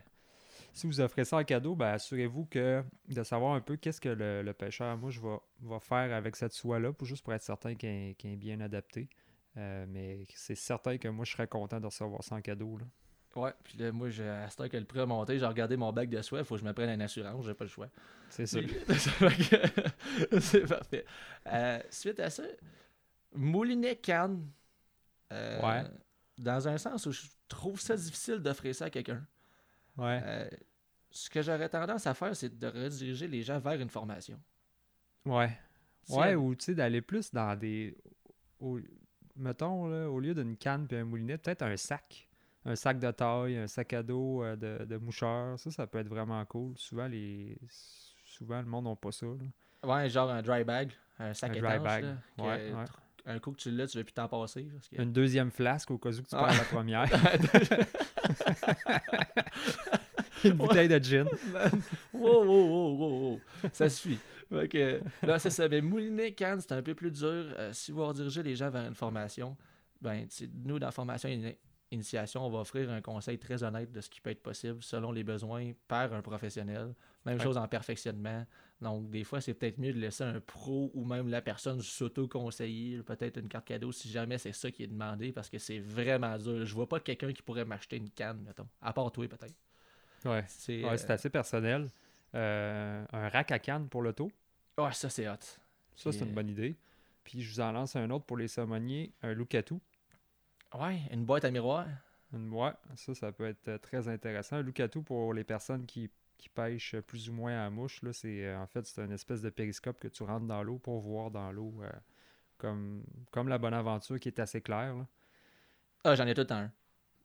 [0.73, 4.09] Si vous offrez ça en cadeau, ben, assurez-vous que de savoir un peu qu'est-ce que
[4.09, 7.43] le, le pêcheur, moi, je vais, va faire avec cette soie-là, pour, juste pour être
[7.43, 9.09] certain qu'elle est- bien adaptée.
[9.59, 12.79] Euh, mais c'est certain que moi, je serais content de recevoir ça en cadeau.
[12.79, 12.87] Là.
[13.37, 15.93] Ouais, puis là, moi, à ce temps que le prix a monté, j'ai regardé mon
[15.93, 17.89] bac de soie, il faut que je me prenne une assurance, j'ai pas le choix.
[18.31, 18.59] C'est ça.
[20.41, 21.05] C'est parfait.
[21.49, 22.45] Euh, suite à ça,
[23.35, 24.49] Moulinet Cannes.
[25.33, 25.83] euh, Ouais.
[26.39, 29.25] Dans un sens où je trouve ça difficile d'offrir ça à quelqu'un.
[29.97, 30.21] Ouais.
[30.25, 30.49] Euh,
[31.11, 34.41] ce que j'aurais tendance à faire, c'est de rediriger les gens vers une formation.
[35.25, 35.57] Ouais.
[36.05, 37.97] Si Ouais, elle- ou tu sais, d'aller plus dans des.
[38.61, 38.81] au-
[39.37, 42.29] mettons, là, au lieu d'une canne puis un moulinet, peut-être un sac.
[42.65, 45.59] Un sac de taille, un sac à dos euh, de, de moucheur.
[45.59, 46.77] Ça, ça peut être vraiment cool.
[46.79, 47.59] Souvent, les
[48.25, 49.27] souvent le monde n'a pas ça.
[49.27, 49.35] là.
[49.95, 51.71] Ouais, genre un dry bag, un sac Un étanche.
[51.71, 52.05] dry bag.
[52.05, 52.85] là, Ouais, ouais.
[53.25, 54.67] Un coup que tu l'as, tu veux plus t'en passer.
[54.73, 55.01] Parce que...
[55.01, 56.45] Une deuxième flasque au cas où tu Ah.
[56.49, 57.05] perds la première.
[60.45, 61.27] Une bouteille de gin.
[62.13, 63.41] wow, wow, wow, wow.
[63.73, 64.19] Ça suffit.
[64.71, 65.69] Que, là, c'est ça.
[65.69, 67.27] Mais mouliner Cannes, c'est un peu plus dur.
[67.57, 69.57] Euh, si vous redirigez les gens vers une formation,
[70.01, 70.27] ben,
[70.65, 71.53] nous, dans la formation in-
[71.93, 75.13] initiation, on va offrir un conseil très honnête de ce qui peut être possible selon
[75.13, 76.95] les besoins par un professionnel.
[77.25, 78.45] Même chose en perfectionnement.
[78.81, 83.03] Donc, des fois, c'est peut-être mieux de laisser un pro ou même la personne s'auto-conseiller,
[83.03, 86.37] peut-être une carte cadeau si jamais c'est ça qui est demandé parce que c'est vraiment
[86.37, 86.67] dur.
[86.67, 88.67] Je vois pas quelqu'un qui pourrait m'acheter une canne, mettons.
[88.81, 89.55] À part toi, peut-être.
[90.25, 91.89] Ouais, C'est, ouais euh, assez personnel.
[92.35, 94.33] Euh, un rack à canne pour l'auto,
[94.79, 95.35] ouais, ça, c'est hot.
[95.95, 96.75] ça, c'est une bonne idée.
[97.25, 99.75] Puis je vous en lance un autre pour les saumoniers, un Lucatu.
[100.75, 101.87] Ouais, une boîte à miroir.
[102.33, 104.57] Une- Ouais, ça, ça peut être euh, très intéressant.
[104.57, 108.13] Un Lucatu, pour les personnes qui, qui pêchent plus ou moins à la mouche, là,
[108.13, 110.99] c'est euh, en fait c'est une espèce de périscope que tu rentres dans l'eau pour
[111.01, 111.91] voir dans l'eau, euh,
[112.59, 114.95] comme, comme la bonne aventure qui est assez claire.
[114.97, 115.07] là.
[116.05, 116.71] Ah, j'en ai tout un.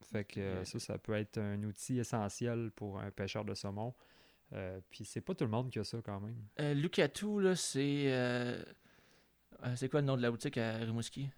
[0.02, 3.94] Fait que euh, ça, ça peut être un outil essentiel pour un pêcheur de saumon.
[4.52, 6.36] Euh, puis c'est pas tout le monde qui a ça quand même.
[6.60, 8.04] Euh, Lucatu, là, c'est.
[8.12, 8.62] euh,
[9.74, 11.28] c'est quoi le nom de la boutique à Rimouski?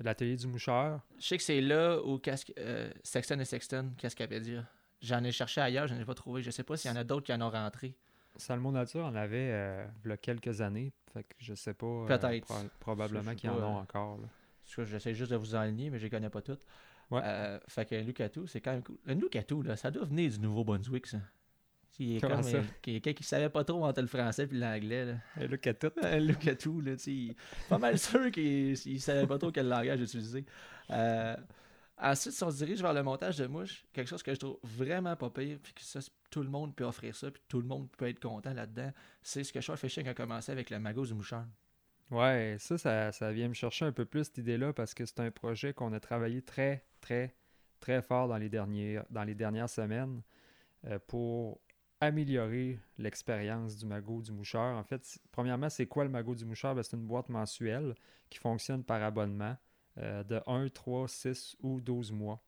[0.00, 4.64] L'atelier du moucheur, Je sais que c'est là où casque, euh, Sexton et Sexton, Cascapédia.
[5.02, 6.42] J'en ai cherché ailleurs, je n'en ai pas trouvé.
[6.42, 7.94] Je sais pas s'il y en a d'autres qui en ont rentré.
[8.36, 10.92] Salmon Nature en avait euh, il y a quelques années.
[11.12, 11.86] Fait que je sais pas.
[11.86, 12.44] euh, Peut-être.
[12.44, 14.18] pro- probablement qu'ils en ont euh, encore.
[14.64, 16.60] J'essaie juste de vous enligner, mais je les connais pas toutes.
[17.10, 17.20] Ouais.
[17.24, 18.98] Euh, fait que Lucatu, c'est quand même cool.
[19.06, 21.18] Un Lucatu, là, ça doit venir du Nouveau-Brunswick, ça.
[22.00, 22.58] Il est Comment comme ça?
[22.58, 25.04] euh, quelqu'un qui savait pas trop entre le français et l'anglais.
[25.04, 25.46] là.
[25.46, 25.90] Là, qu'à tout.
[26.02, 27.34] Un là, tu sais, il-
[27.68, 30.44] pas mal sûr qu'il il savait pas trop quel langage utiliser.
[30.90, 31.34] Euh,
[32.00, 34.58] ensuite, si on se dirige vers le montage de mouches, quelque chose que je trouve
[34.62, 35.98] vraiment pas pire, puis que ça,
[36.30, 39.42] tout le monde peut offrir ça, puis tout le monde peut être content là-dedans, c'est
[39.42, 41.44] ce que Short Fishing a commencé avec le magot du moucheur.
[42.10, 45.20] Ouais, ça, ça, ça vient me chercher un peu plus cette idée-là parce que c'est
[45.20, 47.34] un projet qu'on a travaillé très, très,
[47.80, 50.22] très fort dans les, derniers, dans les dernières semaines
[50.86, 51.60] euh, pour
[52.00, 54.76] améliorer l'expérience du magot du moucheur.
[54.76, 56.74] En fait, premièrement, c'est quoi le magot du moucheur?
[56.74, 57.94] Ben, c'est une boîte mensuelle
[58.30, 59.56] qui fonctionne par abonnement
[59.98, 62.40] euh, de 1, 3, 6 ou 12 mois.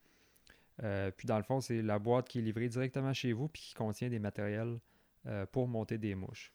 [0.83, 3.63] Euh, puis dans le fond, c'est la boîte qui est livrée directement chez vous puis
[3.63, 4.79] qui contient des matériels
[5.27, 6.53] euh, pour monter des mouches.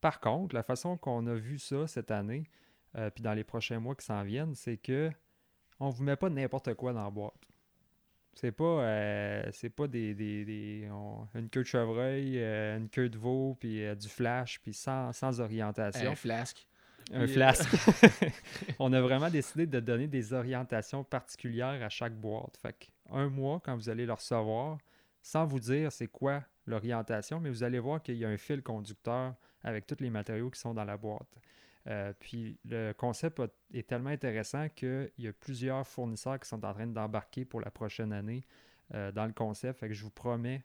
[0.00, 2.48] Par contre, la façon qu'on a vu ça cette année,
[3.14, 5.10] puis dans les prochains mois qui s'en viennent, c'est que
[5.80, 7.45] on vous met pas n'importe quoi dans la boîte.
[8.38, 12.90] C'est pas, euh, c'est pas des, des- des- on- une queue de chevreuil, euh, une
[12.90, 16.10] queue de veau, puis euh, du flash, puis sans, sans orientation.
[16.10, 16.66] Un flasque.
[17.14, 17.70] Un flasque.
[18.78, 22.58] on a vraiment décidé de donner des orientations particulières à chaque boîte.
[22.60, 24.76] Fait que un mois, quand vous allez le recevoir,
[25.22, 28.62] sans vous dire c'est quoi l'orientation, mais vous allez voir qu'il y a un fil
[28.62, 31.28] conducteur avec tous les matériaux qui sont dans la boîte.
[31.88, 36.64] Euh, puis le concept a- est tellement intéressant qu'il y a plusieurs fournisseurs qui sont
[36.64, 38.44] en train d'embarquer pour la prochaine année
[38.94, 39.78] euh, dans le concept.
[39.80, 40.64] Fait que je vous promets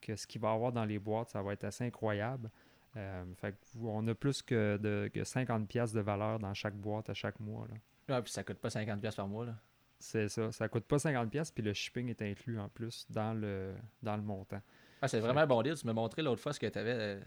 [0.00, 2.50] que ce qu'il va y avoir dans les boîtes, ça va être assez incroyable.
[2.96, 6.74] Euh, fait que on a plus que, de, que 50 pièces de valeur dans chaque
[6.76, 7.66] boîte à chaque mois.
[7.68, 8.16] là.
[8.16, 9.46] Ah, puis ça coûte pas 50$ piastres par mois.
[9.46, 9.54] Là.
[9.98, 10.52] C'est ça.
[10.52, 14.16] Ça coûte pas 50 pièces puis le shipping est inclus en plus dans le, dans
[14.16, 14.60] le montant.
[15.02, 15.74] Ah, c'est vraiment un bon deal.
[15.76, 17.20] Tu m'as montré l'autre fois ce que tu avais,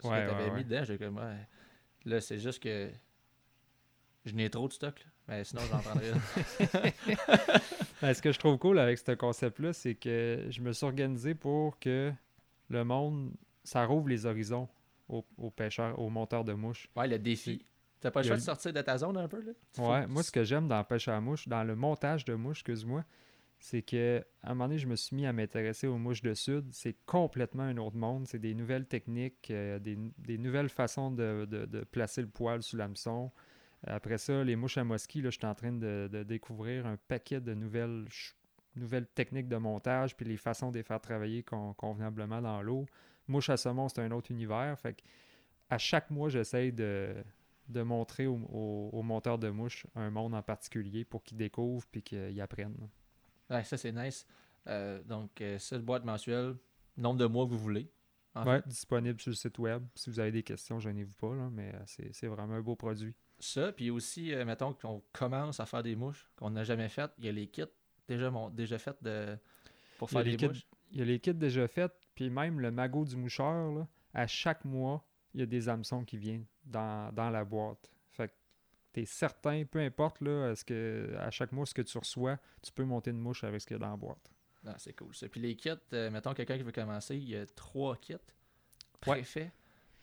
[0.00, 0.64] ce Ouais, que ouais, mis ouais.
[0.64, 1.16] dedans.
[1.22, 1.46] Ouais.
[2.04, 2.90] Là, c'est juste que
[4.24, 4.98] je n'ai trop de stock.
[4.98, 5.06] Là.
[5.28, 6.20] Mais sinon, j'en prendrais une.
[8.02, 11.36] Ben, ce que je trouve cool avec ce concept-là, c'est que je me suis organisé
[11.36, 12.12] pour que
[12.68, 13.30] le monde,
[13.62, 14.68] ça rouvre les horizons
[15.08, 16.88] aux, aux pêcheurs, aux monteurs de mouches.
[16.96, 17.64] Ouais, le défi.
[18.00, 19.52] T'as pas le choix a de sortir de ta zone un peu, là?
[19.72, 22.24] Tu Ouais, moi, ce que j'aime dans la pêche à la mouche, dans le montage
[22.24, 23.04] de mouches, excuse-moi,
[23.62, 26.34] c'est que à un moment donné, je me suis mis à m'intéresser aux mouches de
[26.34, 26.66] sud.
[26.72, 28.26] C'est complètement un autre monde.
[28.26, 32.60] C'est des nouvelles techniques, euh, des, des nouvelles façons de, de- de placer le poil
[32.62, 33.30] sous l'hameçon.
[33.86, 36.96] Après ça, les mouches à mosquée, là, je suis en train de, de découvrir un
[36.96, 38.04] paquet de nouvelles,
[38.74, 42.86] nouvelles techniques de montage, puis les façons de les faire travailler con- convenablement dans l'eau.
[43.28, 44.76] Mouche à saumon, c'est un autre univers.
[44.80, 45.02] Fait que
[45.70, 47.14] à chaque mois, j'essaye de,
[47.68, 52.40] de montrer aux monteurs de mouches un monde en particulier pour qu'ils découvrent puis qu'ils
[52.40, 52.88] apprennent.
[53.52, 54.26] Ouais, ça, c'est nice.
[54.66, 56.56] Euh, donc, euh, cette boîte mensuelle,
[56.96, 57.90] nombre de mois que vous voulez.
[58.34, 59.84] en Ouais, disponible sur le site web.
[59.94, 63.14] Si vous avez des questions, gênez-vous pas, là, mais euh, c'est vraiment un beau produit.
[63.38, 67.10] Ça, puis aussi, euh, mettons qu'on commence à faire des mouches qu'on n'a jamais faites,
[67.18, 67.64] il y a les kits
[68.08, 69.36] déjà, mon- déjà faits de...
[69.98, 70.66] pour faire des kits mouches.
[70.92, 74.26] Il y a les kits déjà faits, puis même le magot du moucheur, là, à
[74.26, 77.90] chaque mois, il y a des hameçons qui viennent dans, dans la boîte.
[78.92, 82.38] Que t'es certain, peu importe là, ce que, à chaque mois ce que tu reçois,
[82.62, 84.30] tu peux monter une mouche avec ce qu'il y a dans la boîte.
[84.66, 85.28] Ah, c'est cool ça.
[85.28, 88.18] Puis les kits, euh, mettons quelqu'un qui veut commencer, il y a trois kits Ouais.
[89.00, 89.50] préfaits.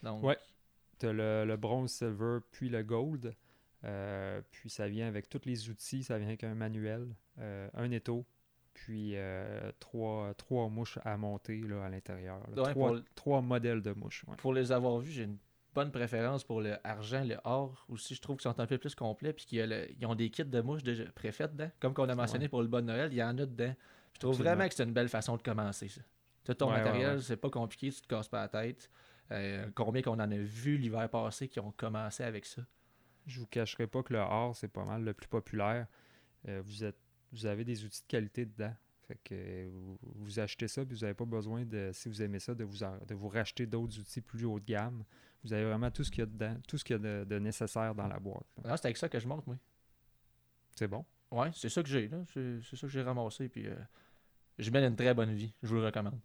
[0.03, 0.37] Donc, Ouais.
[0.99, 3.33] Tu as le, le bronze, silver, puis le gold.
[3.85, 7.89] Euh, puis ça vient avec tous les outils, ça vient avec un manuel, euh, un
[7.91, 8.25] étau,
[8.73, 12.41] puis euh, trois, trois mouches à monter là, à l'intérieur.
[12.57, 14.25] Ouais, trois, trois modèles de mouches.
[14.27, 14.35] ouais.
[14.35, 15.37] pour les avoir vus, j'ai une
[15.79, 18.15] pas une préférence pour le argent, le or aussi.
[18.15, 19.31] Je trouve qu'ils sont un peu plus complets.
[19.31, 21.71] Puis qu'ils ont des kits de mouches déjà préfaites dedans.
[21.79, 23.73] Comme qu'on a mentionné pour le bon Noël, il y en a dedans.
[24.13, 25.87] Je trouve vraiment que c'est une belle façon de commencer.
[25.87, 26.01] Ça.
[26.43, 28.89] Tout ton matériel, c'est pas compliqué, tu te casses pas la tête.
[29.31, 32.63] Euh, combien qu'on en a vu l'hiver passé qui ont commencé avec ça?
[33.27, 35.85] Je vous cacherai pas que le or, c'est pas mal le plus populaire.
[36.47, 36.97] Euh, vous, êtes,
[37.31, 38.73] vous avez des outils de qualité dedans.
[39.09, 39.67] Fait que
[40.03, 42.77] vous, achetez ça, puis vous n'avez pas besoin de, si vous aimez ça, de vous,
[42.77, 45.03] de vous racheter d'autres outils plus haut de gamme.
[45.43, 47.39] Vous avez vraiment tout ce qu'il y a dedans, tout ce qu'il y a de,
[47.39, 48.45] nécessaire dans la boîte.
[48.63, 49.55] Ah, c'est avec ça que je monte, moi.
[50.75, 51.03] C'est bon?
[51.31, 52.19] Ouais, c'est ça que j'ai, là.
[52.31, 53.73] C'est, ça que j'ai ramassé, puis euh,
[54.59, 55.55] je mène une très bonne vie.
[55.63, 56.19] Je vous le recommande.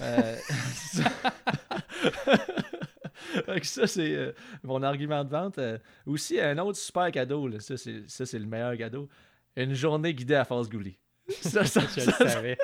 [0.00, 0.36] Euh,
[3.62, 4.32] ça, c'est euh,
[4.64, 5.60] mon argument de vente.
[6.04, 7.60] aussi, un autre super cadeau, là.
[7.60, 9.08] Ça, c'est, ça, c'est le meilleur cadeau.
[9.54, 10.98] Une journée guidée à Force Goulet.
[11.28, 12.58] Ça, ça, je le savais.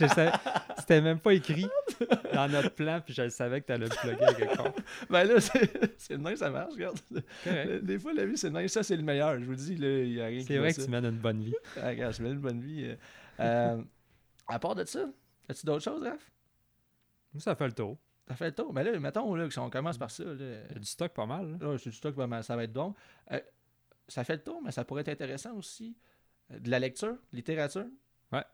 [0.00, 0.32] Je savais.
[0.78, 1.68] C'était même pas écrit
[2.32, 4.72] dans notre plan, puis je le savais que tu allais le plugger à quelque part.
[5.10, 5.40] Ben là,
[5.98, 6.98] c'est nice, ça marche, regarde.
[7.82, 8.72] Des fois, la vie, c'est nice.
[8.72, 9.38] Ça, c'est le meilleur.
[9.38, 11.42] Je vous dis, là, il n'y a rien C'est vrai que tu mènes une bonne
[11.42, 11.54] vie.
[11.76, 12.84] Ah, regarde, je mène une bonne vie.
[12.84, 12.96] Euh,
[13.40, 13.82] euh,
[14.48, 15.06] à part de ça,
[15.48, 16.30] as-tu d'autres choses, Raph?
[17.38, 17.98] Ça fait le tour.
[18.28, 18.72] Ça fait le tour.
[18.72, 20.24] Mais là, mettons, là, si on commence par ça.
[20.24, 21.58] Là, il y a du stock pas mal.
[21.60, 22.42] Là, c'est du stock pas mal.
[22.44, 22.94] Ça va être bon.
[23.32, 23.40] Euh,
[24.08, 25.96] ça fait le tour, mais ça pourrait être intéressant aussi.
[26.48, 27.86] De la lecture, littérature.
[28.32, 28.44] Ouais.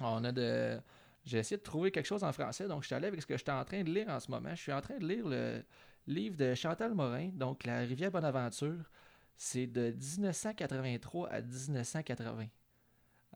[0.00, 0.80] On a de.
[1.24, 3.36] J'ai essayé de trouver quelque chose en français, donc je suis allé avec ce que
[3.36, 4.50] je suis en train de lire en ce moment.
[4.50, 5.62] Je suis en train de lire le
[6.06, 8.90] livre de Chantal Morin, donc La rivière Bonaventure.
[9.36, 12.46] C'est de 1983 à 1980.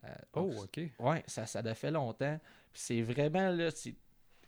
[0.05, 0.81] Euh, oh, ok.
[1.01, 2.39] Ouais, ça, ça a fait longtemps.
[2.73, 3.71] C'est vraiment là,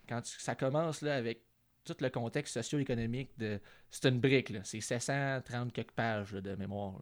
[0.07, 1.43] quand ça commence là avec
[1.83, 3.59] tout le contexte socio-économique de.
[3.89, 4.61] C'est une brique, là.
[4.63, 7.01] C'est 730 quelques pages de mémoire.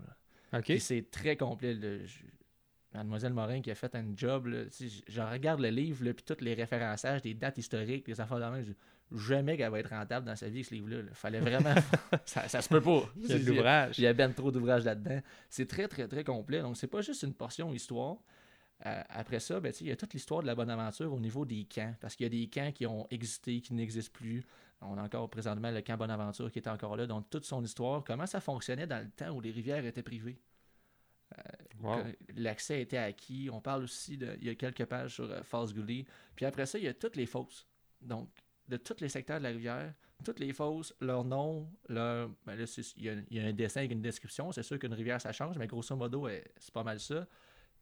[0.54, 0.74] OK.
[0.80, 1.78] c'est très complet.
[2.94, 4.48] Mademoiselle Morin qui a fait un job.
[4.48, 4.64] Là,
[5.08, 8.74] je regarde le livre, puis tous les référençages, des dates historiques, des affaires de même.
[9.16, 10.98] jamais qu'elle va être rentable dans sa vie, ce livre-là.
[11.08, 11.76] Il fallait vraiment.
[12.26, 13.04] ça, ça se peut pas.
[13.18, 14.00] Il y a de l'ouvrage.
[14.00, 15.22] Il y a bien trop d'ouvrages là-dedans.
[15.50, 16.62] C'est très, très, très complet.
[16.62, 18.18] Donc, c'est pas juste une portion histoire.
[18.86, 21.46] Euh, après ça, ben, il y a toute l'histoire de la bonne aventure au niveau
[21.46, 21.94] des camps.
[22.02, 24.44] Parce qu'il y a des camps qui ont existé, qui n'existent plus.
[24.82, 27.06] On a encore présentement le camp Bonaventure qui est encore là.
[27.06, 30.40] Donc, toute son histoire, comment ça fonctionnait dans le temps où les rivières étaient privées?
[31.86, 33.50] Euh, l'accès était acquis.
[33.52, 34.36] On parle aussi de.
[34.42, 36.06] Il y a quelques pages sur euh, False Gully.
[36.36, 37.68] Puis après ça, il y a toutes les fosses.
[38.02, 38.30] Donc,
[38.68, 42.30] de tous les secteurs de la rivière, toutes les fosses, leur nom, leur.
[42.46, 42.66] Ben là,
[42.98, 44.52] il, y a, un dessin avec une description.
[44.52, 47.28] C'est sûr qu'une rivière, ça change, mais grosso modo, c'est pas mal ça.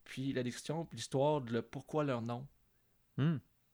[0.04, 2.48] Puis la description, puis l'histoire de pourquoi leur nom.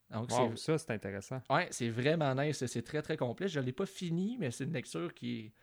[0.10, 1.42] Donc, ça, c'est intéressant.
[1.50, 2.66] Ouais, c'est vraiment nice.
[2.66, 3.48] C'est très, très complet.
[3.48, 5.54] Je ne l'ai pas fini, mais c'est une lecture qui est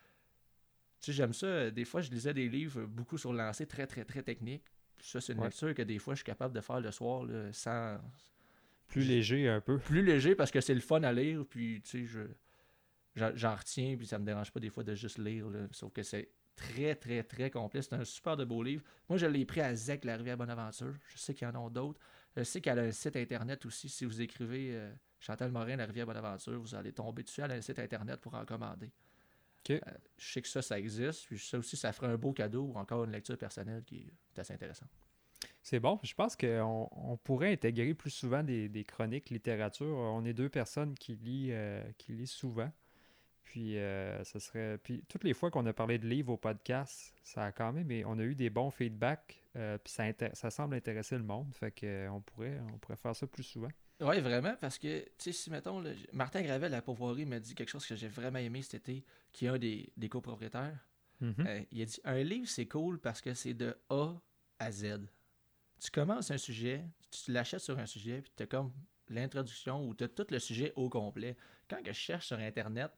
[1.06, 1.70] sais, j'aime ça.
[1.70, 4.64] Des fois, je lisais des livres beaucoup sur le lancer, très, très, très technique.
[5.00, 7.98] Ça, c'est une lecture que des fois, je suis capable de faire le soir sans.
[8.86, 9.78] Plus léger un peu.
[9.78, 11.44] Plus léger parce que c'est le fun à lire.
[11.48, 12.20] Puis, tu sais, je
[13.16, 15.46] j'en retiens, puis ça me dérange pas des fois de juste lire.
[15.72, 17.82] sauf que c'est très, très, très complet.
[17.82, 18.82] C'est un super de beau livre.
[19.08, 20.94] Moi, je l'ai pris à ZEC, La Rivière Bonaventure.
[21.08, 22.00] Je sais qu'il y en a d'autres.
[22.36, 23.88] Je sais qu'elle a un site internet aussi.
[23.88, 27.40] Si vous écrivez euh, Chantal Morin, La Rivière Bonaventure, vous allez tomber dessus.
[27.40, 28.92] Elle a un site internet pour en commander.
[29.70, 29.78] Euh,
[30.18, 31.26] je sais que ça, ça existe.
[31.26, 34.38] Puis ça aussi, ça ferait un beau cadeau ou encore une lecture personnelle qui est
[34.38, 34.88] assez intéressante.
[35.62, 35.98] C'est bon.
[36.02, 39.96] Je pense qu'on on pourrait intégrer plus souvent des, chroniques littérature.
[39.96, 42.70] On est deux personnes qui lisent, euh, qui lisent souvent.
[43.44, 44.78] Puis, euh, ça serait.
[44.78, 47.86] Puis, toutes les fois qu'on a parlé de livres au podcast, ça a quand même.
[47.86, 49.42] Mais on a eu des bons feedbacks.
[49.54, 51.52] puis, ça, ça semble intéresser le monde.
[51.54, 53.70] Fait qu'on pourrait, on pourrait faire ça plus souvent.
[54.00, 55.82] Oui, vraiment, parce que, tu sais, si, mettons,
[56.12, 59.46] Martin Gravel à Pauvoirie m'a dit quelque chose que j'ai vraiment aimé cet été, qui
[59.46, 60.78] est un des, copropriétaires.
[61.22, 61.46] Mm-hmm.
[61.46, 64.14] Euh, il a dit Un livre, c'est cool parce que c'est de A
[64.58, 65.00] à Z.
[65.80, 68.72] Tu commences un sujet, tu l'achètes sur un sujet, puis tu as comme
[69.08, 71.36] l'introduction ou tu as tout le sujet au complet.
[71.68, 72.90] Quand je cherche sur Internet,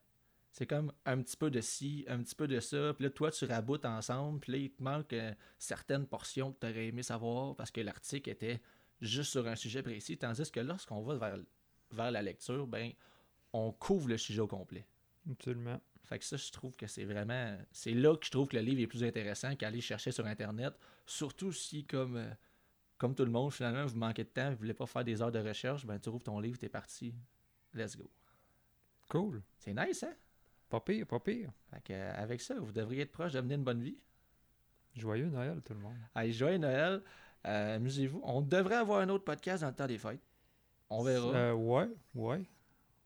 [0.53, 3.31] c'est comme un petit peu de ci, un petit peu de ça, puis là, toi,
[3.31, 7.03] tu raboutes ensemble, puis là, il te manque euh, certaines portions que tu aurais aimé
[7.03, 8.61] savoir parce que l'article était
[9.03, 11.39] juste sur un sujet précis, tandis que lorsqu'on va vers,
[11.91, 12.93] vers la lecture, ben,
[13.53, 14.87] on couvre le sujet au complet.
[15.31, 15.81] Absolument.
[16.05, 17.57] Fait que ça, je trouve que c'est vraiment.
[17.71, 20.75] C'est là que je trouve que le livre est plus intéressant qu'aller chercher sur Internet.
[21.07, 22.31] Surtout si, comme, euh,
[22.99, 25.33] comme tout le monde, finalement, vous manquez de temps, vous voulez pas faire des heures
[25.33, 27.15] de recherche, ben tu trouves ton livre, t'es parti.
[27.75, 28.11] Let's go.
[29.09, 29.43] Cool.
[29.59, 30.15] C'est nice, hein?
[30.69, 31.51] Pas pire, pas pire.
[31.71, 33.99] Fait que, euh, avec ça, vous devriez être proche de mener une bonne vie.
[34.97, 35.97] Joyeux Noël, tout le monde.
[36.15, 37.03] Allez, joyeux Noël.
[37.47, 38.21] Euh, amusez-vous.
[38.25, 40.21] On devrait avoir un autre podcast dans le temps des fêtes.
[40.91, 41.29] On verra.
[41.35, 42.43] Euh, ouais, ouais.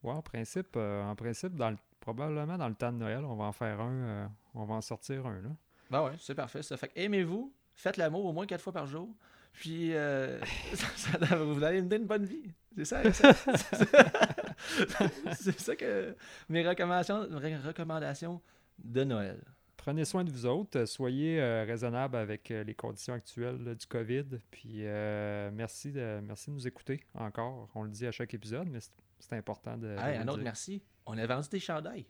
[0.02, 3.44] Ouais, en principe, euh, en principe dans probablement dans le temps de Noël, on va
[3.44, 4.30] en faire un.
[4.54, 5.40] on va en sortir un.
[5.40, 5.48] Là.
[5.90, 6.62] Ben ouais, c'est parfait.
[6.62, 9.08] Ça fait aimez-vous, faites l'amour au moins quatre fois par jour.
[9.52, 10.38] Puis, euh,
[10.74, 12.52] ça- ça- vous allez me donner une bonne vie.
[12.76, 13.12] C'est ça.
[13.12, 13.32] ça-
[15.38, 16.14] C'est ça que
[16.48, 18.40] mes recommandations, mes recommandations
[18.78, 19.40] de Noël.
[19.86, 20.84] Prenez soin de vous autres.
[20.84, 24.24] Soyez euh, raisonnables avec euh, les conditions actuelles là, du COVID.
[24.50, 27.68] Puis euh, merci, de, merci de nous écouter encore.
[27.72, 29.96] On le dit à chaque épisode, mais c'est- important de.
[29.96, 30.82] Hey, un autre merci.
[31.06, 32.04] On a vendu des chandails.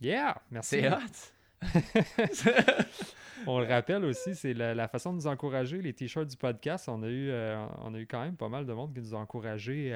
[0.00, 0.42] Yeah!
[0.50, 0.80] Merci.
[0.80, 1.62] C'est hot.
[3.46, 5.80] On le rappelle aussi, c'est la, la façon de nous encourager.
[5.80, 8.66] Les t-shirts du podcast, on a eu, euh, on a eu quand même pas mal
[8.66, 9.90] de monde qui nous a encouragés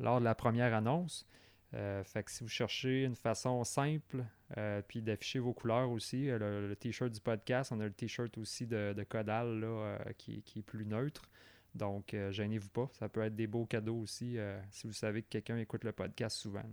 [0.00, 1.28] lors de la première annonce.
[1.74, 4.24] Euh, fait que si vous cherchez une façon simple,
[4.56, 8.36] euh, puis d'afficher vos couleurs aussi, euh, le, t-shirt du podcast, on a le t-shirt
[8.38, 11.28] aussi de, Codal là, qui, qui est plus neutre.
[11.74, 12.88] Donc, gênez-vous pas.
[12.94, 14.36] Ça peut être des beaux cadeaux aussi
[14.70, 16.64] si vous savez que quelqu'un écoute le podcast souvent.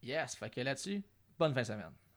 [0.00, 0.36] Yes.
[0.36, 1.02] Fait que là-dessus,
[1.36, 2.07] bonne fin de semaine.